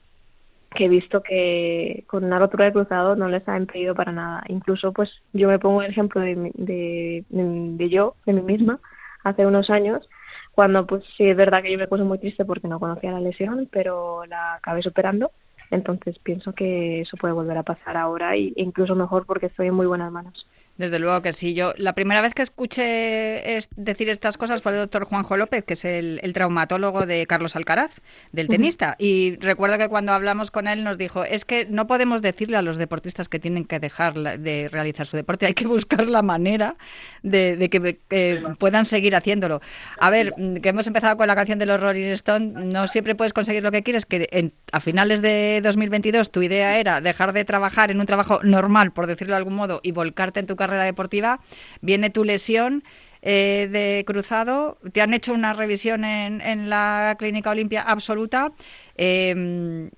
que 0.75 0.87
he 0.87 0.89
visto 0.89 1.23
que 1.23 2.05
con 2.07 2.25
una 2.25 2.39
rotura 2.39 2.67
de 2.67 2.73
cruzado 2.73 3.17
no 3.17 3.29
les 3.29 3.47
ha 3.49 3.57
impedido 3.57 3.95
para 3.95 4.13
nada. 4.13 4.43
Incluso 4.49 4.93
pues 4.93 5.11
yo 5.33 5.49
me 5.49 5.59
pongo 5.59 5.83
el 5.83 5.91
ejemplo 5.91 6.21
de, 6.21 6.51
de, 6.55 7.25
de, 7.29 7.89
yo, 7.89 8.17
de 8.27 8.33
mí 8.33 8.43
misma, 8.43 8.81
hace 9.25 9.47
unos 9.47 9.71
años, 9.71 10.09
cuando 10.53 10.87
pues 10.87 11.05
sí 11.17 11.29
es 11.29 11.37
verdad 11.37 11.63
que 11.63 11.73
yo 11.73 11.79
me 11.79 11.89
puse 11.89 12.05
muy 12.05 12.19
triste 12.19 12.45
porque 12.45 12.69
no 12.69 12.81
conocía 12.81 13.13
la 13.13 13.21
lesión, 13.21 13.69
pero 13.71 14.25
la 14.27 14.55
acabé 14.55 14.83
superando. 14.83 15.31
Entonces 15.71 16.19
pienso 16.19 16.55
que 16.55 17.01
eso 17.01 17.17
puede 17.17 17.33
volver 17.33 17.57
a 17.57 17.63
pasar 17.63 17.97
ahora 17.97 18.37
e 18.37 18.53
incluso 18.57 18.95
mejor 18.95 19.25
porque 19.27 19.47
estoy 19.47 19.69
en 19.69 19.75
muy 19.75 19.87
buenas 19.87 20.13
manos. 20.13 20.47
Desde 20.79 20.99
luego 20.99 21.21
que 21.21 21.33
sí. 21.33 21.55
Yo 21.55 21.75
la 21.77 21.93
primera 21.93 22.23
vez 22.23 22.35
que 22.35 22.43
escuché 22.43 23.59
decir 23.77 24.09
estas 24.09 24.39
cosas 24.39 24.63
fue 24.63 24.73
el 24.73 24.79
doctor 24.79 25.05
Juanjo 25.05 25.37
López, 25.37 25.65
que 25.65 25.75
es 25.75 25.85
el, 25.85 26.21
traumatólogo 26.33 27.05
de 27.05 27.27
Carlos 27.27 27.57
Alcaraz, 27.57 27.91
del 28.33 28.49
tenista. 28.49 28.97
Y 28.99 29.37
recuerdo 29.37 29.77
que 29.77 29.89
cuando 29.89 30.13
hablamos 30.13 30.51
con 30.51 30.67
él 30.67 30.83
nos 30.83 30.97
dijo, 30.97 31.25
es 31.25 31.45
que 31.45 31.67
no 31.69 31.87
podemos 31.87 32.23
decirle 32.23 32.57
a 32.57 32.63
los 32.63 32.79
deportistas 32.79 33.29
que 33.29 33.39
tienen 33.39 33.67
que 33.67 33.81
dejar 33.81 34.15
de 34.15 34.69
realizar 34.73 35.07
su 35.07 35.17
deporte, 35.17 35.47
hay 35.47 35.55
que 35.55 35.67
buscar 35.67 36.07
la 36.07 36.23
manera 36.23 36.77
de, 37.23 37.69
que, 37.71 38.41
puedan 38.59 38.87
seguir 38.87 39.15
haciéndolo. 39.15 39.61
A 39.99 40.09
ver, 40.11 40.35
que 40.63 40.71
hemos 40.71 40.87
empezado 40.87 41.17
con 41.19 41.27
la 41.27 41.35
canción 41.35 41.59
de 41.59 41.67
los 41.67 41.81
Rolling 41.81 42.13
Stone, 42.13 42.65
no 42.65 42.89
siempre 42.89 43.15
puedes 43.15 43.33
conseguir 43.33 43.63
lo 43.63 43.71
que 43.71 43.83
quieres, 43.83 44.07
que 44.07 44.53
a 44.73 44.81
finales 44.81 45.21
de 45.21 45.61
2022 45.63 46.33
tu 46.33 46.43
idea 46.43 46.79
era 46.79 47.01
dejar 47.01 47.35
de 47.35 47.45
trabajar 47.45 47.91
en 47.91 48.01
un 48.01 48.07
trabajo 48.07 48.41
normal, 48.43 48.93
por 48.93 49.07
decirlo 49.07 49.35
de 49.35 49.39
algún 49.39 49.55
modo, 49.55 49.81
y 49.83 49.93
volcarte 49.93 50.41
en 50.41 50.47
tu 50.47 50.57
carrera 50.57 50.72
deportiva, 50.81 51.41
viene 51.81 52.11
tu 52.11 52.25
lesión 52.25 52.85
eh, 53.25 53.69
de 53.71 54.05
cruzado, 54.05 54.79
te 54.93 55.01
han 55.01 55.15
hecho 55.15 55.33
una 55.33 55.53
revisión 55.53 56.05
en, 56.05 56.69
la 56.69 57.15
Clínica 57.19 57.51
Olimpia 57.51 57.83
absoluta. 57.83 58.53
Em, 58.97 59.91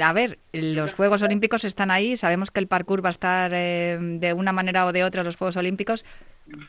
a 0.00 0.12
ver, 0.12 0.38
los 0.52 0.92
Juegos 0.92 1.22
Olímpicos 1.22 1.64
están 1.64 1.90
ahí, 1.90 2.16
sabemos 2.16 2.50
que 2.50 2.60
el 2.60 2.66
parkour 2.66 3.02
va 3.02 3.08
a 3.08 3.10
estar 3.10 3.54
em, 3.54 4.20
de 4.20 4.34
una 4.34 4.52
manera 4.52 4.84
o 4.84 4.92
de 4.92 5.02
otra 5.02 5.22
en 5.22 5.26
los 5.26 5.36
Juegos 5.36 5.56
Olímpicos. 5.56 6.04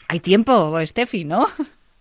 Hay 0.08 0.22
tiempo, 0.22 0.80
Steffi, 0.86 1.26
¿no? 1.26 1.48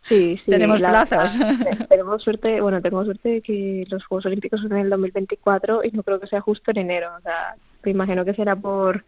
Sí, 0.08 0.36
sí. 0.44 0.50
Tenemos 0.50 0.80
plazos. 0.80 1.36
tenemos 1.88 2.22
suerte, 2.22 2.60
bueno, 2.60 2.80
tengo 2.80 3.04
suerte 3.04 3.28
de 3.28 3.40
que 3.42 3.84
los 3.88 4.04
Juegos 4.06 4.26
Olímpicos 4.26 4.60
son 4.60 4.72
en 4.72 4.78
el 4.78 4.90
2024 4.90 5.82
y 5.82 5.90
no 5.90 6.04
creo 6.04 6.20
que 6.20 6.28
sea 6.28 6.40
justo 6.40 6.70
en 6.70 6.78
enero. 6.78 7.10
O 7.18 7.20
sea, 7.20 7.56
me 7.82 7.90
imagino 7.90 8.24
que 8.24 8.34
será 8.34 8.54
por 8.54 9.04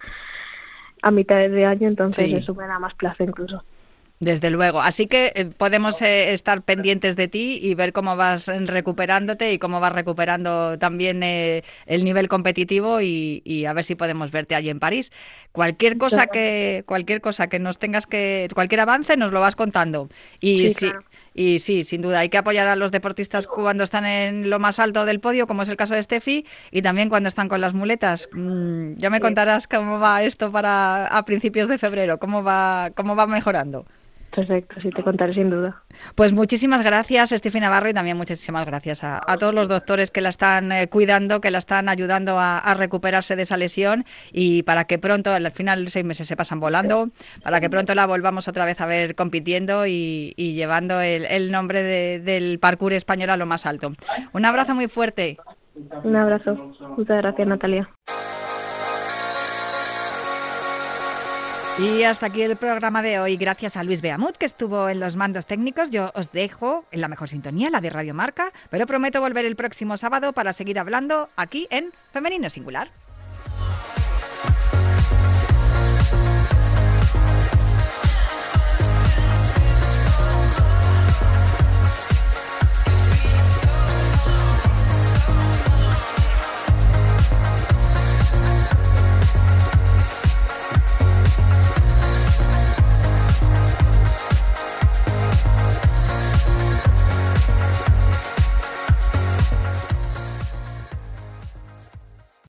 a 1.04 1.10
mitad 1.10 1.36
de 1.36 1.64
año, 1.66 1.86
entonces 1.86 2.32
eso 2.32 2.54
me 2.54 2.66
da 2.66 2.78
más 2.78 2.94
plazo 2.94 3.22
incluso. 3.24 3.62
Desde 4.20 4.48
luego. 4.48 4.80
Así 4.80 5.06
que 5.06 5.32
eh, 5.34 5.44
podemos 5.44 6.00
eh, 6.00 6.32
estar 6.32 6.62
pendientes 6.62 7.14
de 7.14 7.28
ti 7.28 7.58
y 7.60 7.74
ver 7.74 7.92
cómo 7.92 8.16
vas 8.16 8.46
recuperándote 8.46 9.52
y 9.52 9.58
cómo 9.58 9.80
vas 9.80 9.92
recuperando 9.92 10.78
también 10.78 11.22
eh, 11.22 11.62
el 11.84 12.04
nivel 12.04 12.28
competitivo 12.28 13.02
y, 13.02 13.66
a 13.68 13.74
ver 13.74 13.84
si 13.84 13.96
podemos 13.96 14.30
verte 14.30 14.54
allí 14.54 14.70
en 14.70 14.78
París. 14.78 15.12
Cualquier 15.52 15.98
cosa 15.98 16.28
que 16.28 16.84
cualquier 16.86 17.20
cosa 17.20 17.48
que 17.48 17.58
nos 17.58 17.78
tengas 17.78 18.06
que 18.06 18.48
cualquier 18.54 18.80
avance 18.80 19.16
nos 19.18 19.30
lo 19.30 19.40
vas 19.40 19.56
contando. 19.56 20.08
Y 20.40 20.70
sí, 20.70 20.90
y 21.34 21.58
sí, 21.58 21.82
sin 21.82 22.00
duda, 22.00 22.20
hay 22.20 22.28
que 22.28 22.38
apoyar 22.38 22.68
a 22.68 22.76
los 22.76 22.92
deportistas 22.92 23.48
cuando 23.48 23.82
están 23.82 24.06
en 24.06 24.48
lo 24.48 24.60
más 24.60 24.78
alto 24.78 25.04
del 25.04 25.18
podio, 25.18 25.48
como 25.48 25.62
es 25.62 25.68
el 25.68 25.76
caso 25.76 25.94
de 25.94 26.02
Steffi, 26.02 26.46
y 26.70 26.82
también 26.82 27.08
cuando 27.08 27.28
están 27.28 27.48
con 27.48 27.60
las 27.60 27.74
muletas. 27.74 28.28
Mm, 28.32 28.94
ya 28.94 29.10
me 29.10 29.18
contarás 29.18 29.66
cómo 29.66 29.98
va 29.98 30.22
esto 30.22 30.52
para 30.52 31.08
a 31.08 31.24
principios 31.24 31.66
de 31.66 31.76
febrero, 31.76 32.18
cómo 32.18 32.44
va, 32.44 32.90
cómo 32.94 33.16
va 33.16 33.26
mejorando. 33.26 33.84
Perfecto, 34.34 34.80
sí, 34.80 34.90
te 34.90 35.02
contaré 35.04 35.32
sin 35.32 35.48
duda. 35.48 35.82
Pues 36.16 36.32
muchísimas 36.32 36.82
gracias, 36.82 37.30
Estefi 37.30 37.60
Navarro, 37.60 37.88
y 37.88 37.94
también 37.94 38.16
muchísimas 38.16 38.66
gracias 38.66 39.04
a, 39.04 39.20
todos 39.38 39.54
los 39.54 39.68
doctores 39.68 40.10
que 40.10 40.20
la 40.20 40.30
están 40.30 40.72
eh, 40.72 40.88
cuidando, 40.88 41.40
que 41.40 41.52
la 41.52 41.58
están 41.58 41.88
ayudando 41.88 42.38
a, 42.40 42.74
recuperarse 42.74 43.36
de 43.36 43.42
esa 43.42 43.56
lesión 43.56 44.04
y 44.32 44.64
para 44.64 44.86
que 44.86 44.98
pronto, 44.98 45.30
al 45.30 45.48
final 45.52 45.88
seis 45.88 46.04
meses 46.04 46.26
se 46.26 46.36
pasan 46.36 46.58
volando, 46.58 47.10
para 47.44 47.60
que 47.60 47.70
pronto 47.70 47.94
la 47.94 48.06
volvamos 48.06 48.48
otra 48.48 48.64
vez 48.64 48.80
a 48.80 48.86
ver 48.86 49.14
compitiendo 49.14 49.86
y, 49.86 50.34
llevando 50.36 51.00
el, 51.00 51.52
nombre 51.52 51.82
del 52.18 52.58
parkour 52.58 52.92
español 52.92 53.30
a 53.30 53.36
lo 53.36 53.46
más 53.46 53.66
alto. 53.66 53.92
Un 54.32 54.44
abrazo 54.44 54.74
muy 54.74 54.88
fuerte. 54.88 55.36
Un 56.02 56.16
abrazo. 56.16 56.72
Muchas 56.96 57.18
gracias, 57.18 57.46
Natalia. 57.46 57.88
Y 61.76 62.04
hasta 62.04 62.26
aquí 62.26 62.42
el 62.42 62.56
programa 62.56 63.02
de 63.02 63.18
hoy. 63.18 63.36
Gracias 63.36 63.76
a 63.76 63.82
Luis 63.82 64.00
Beamut, 64.00 64.36
que 64.36 64.46
estuvo 64.46 64.88
en 64.88 65.00
los 65.00 65.16
mandos 65.16 65.44
técnicos. 65.44 65.90
Yo 65.90 66.12
os 66.14 66.30
dejo 66.30 66.84
en 66.92 67.00
la 67.00 67.08
mejor 67.08 67.28
sintonía, 67.28 67.68
la 67.68 67.80
de 67.80 67.90
Radio 67.90 68.14
Marca, 68.14 68.52
pero 68.70 68.86
prometo 68.86 69.20
volver 69.20 69.44
el 69.44 69.56
próximo 69.56 69.96
sábado 69.96 70.32
para 70.32 70.52
seguir 70.52 70.78
hablando 70.78 71.30
aquí 71.34 71.66
en 71.70 71.92
Femenino 72.12 72.48
Singular. 72.48 72.92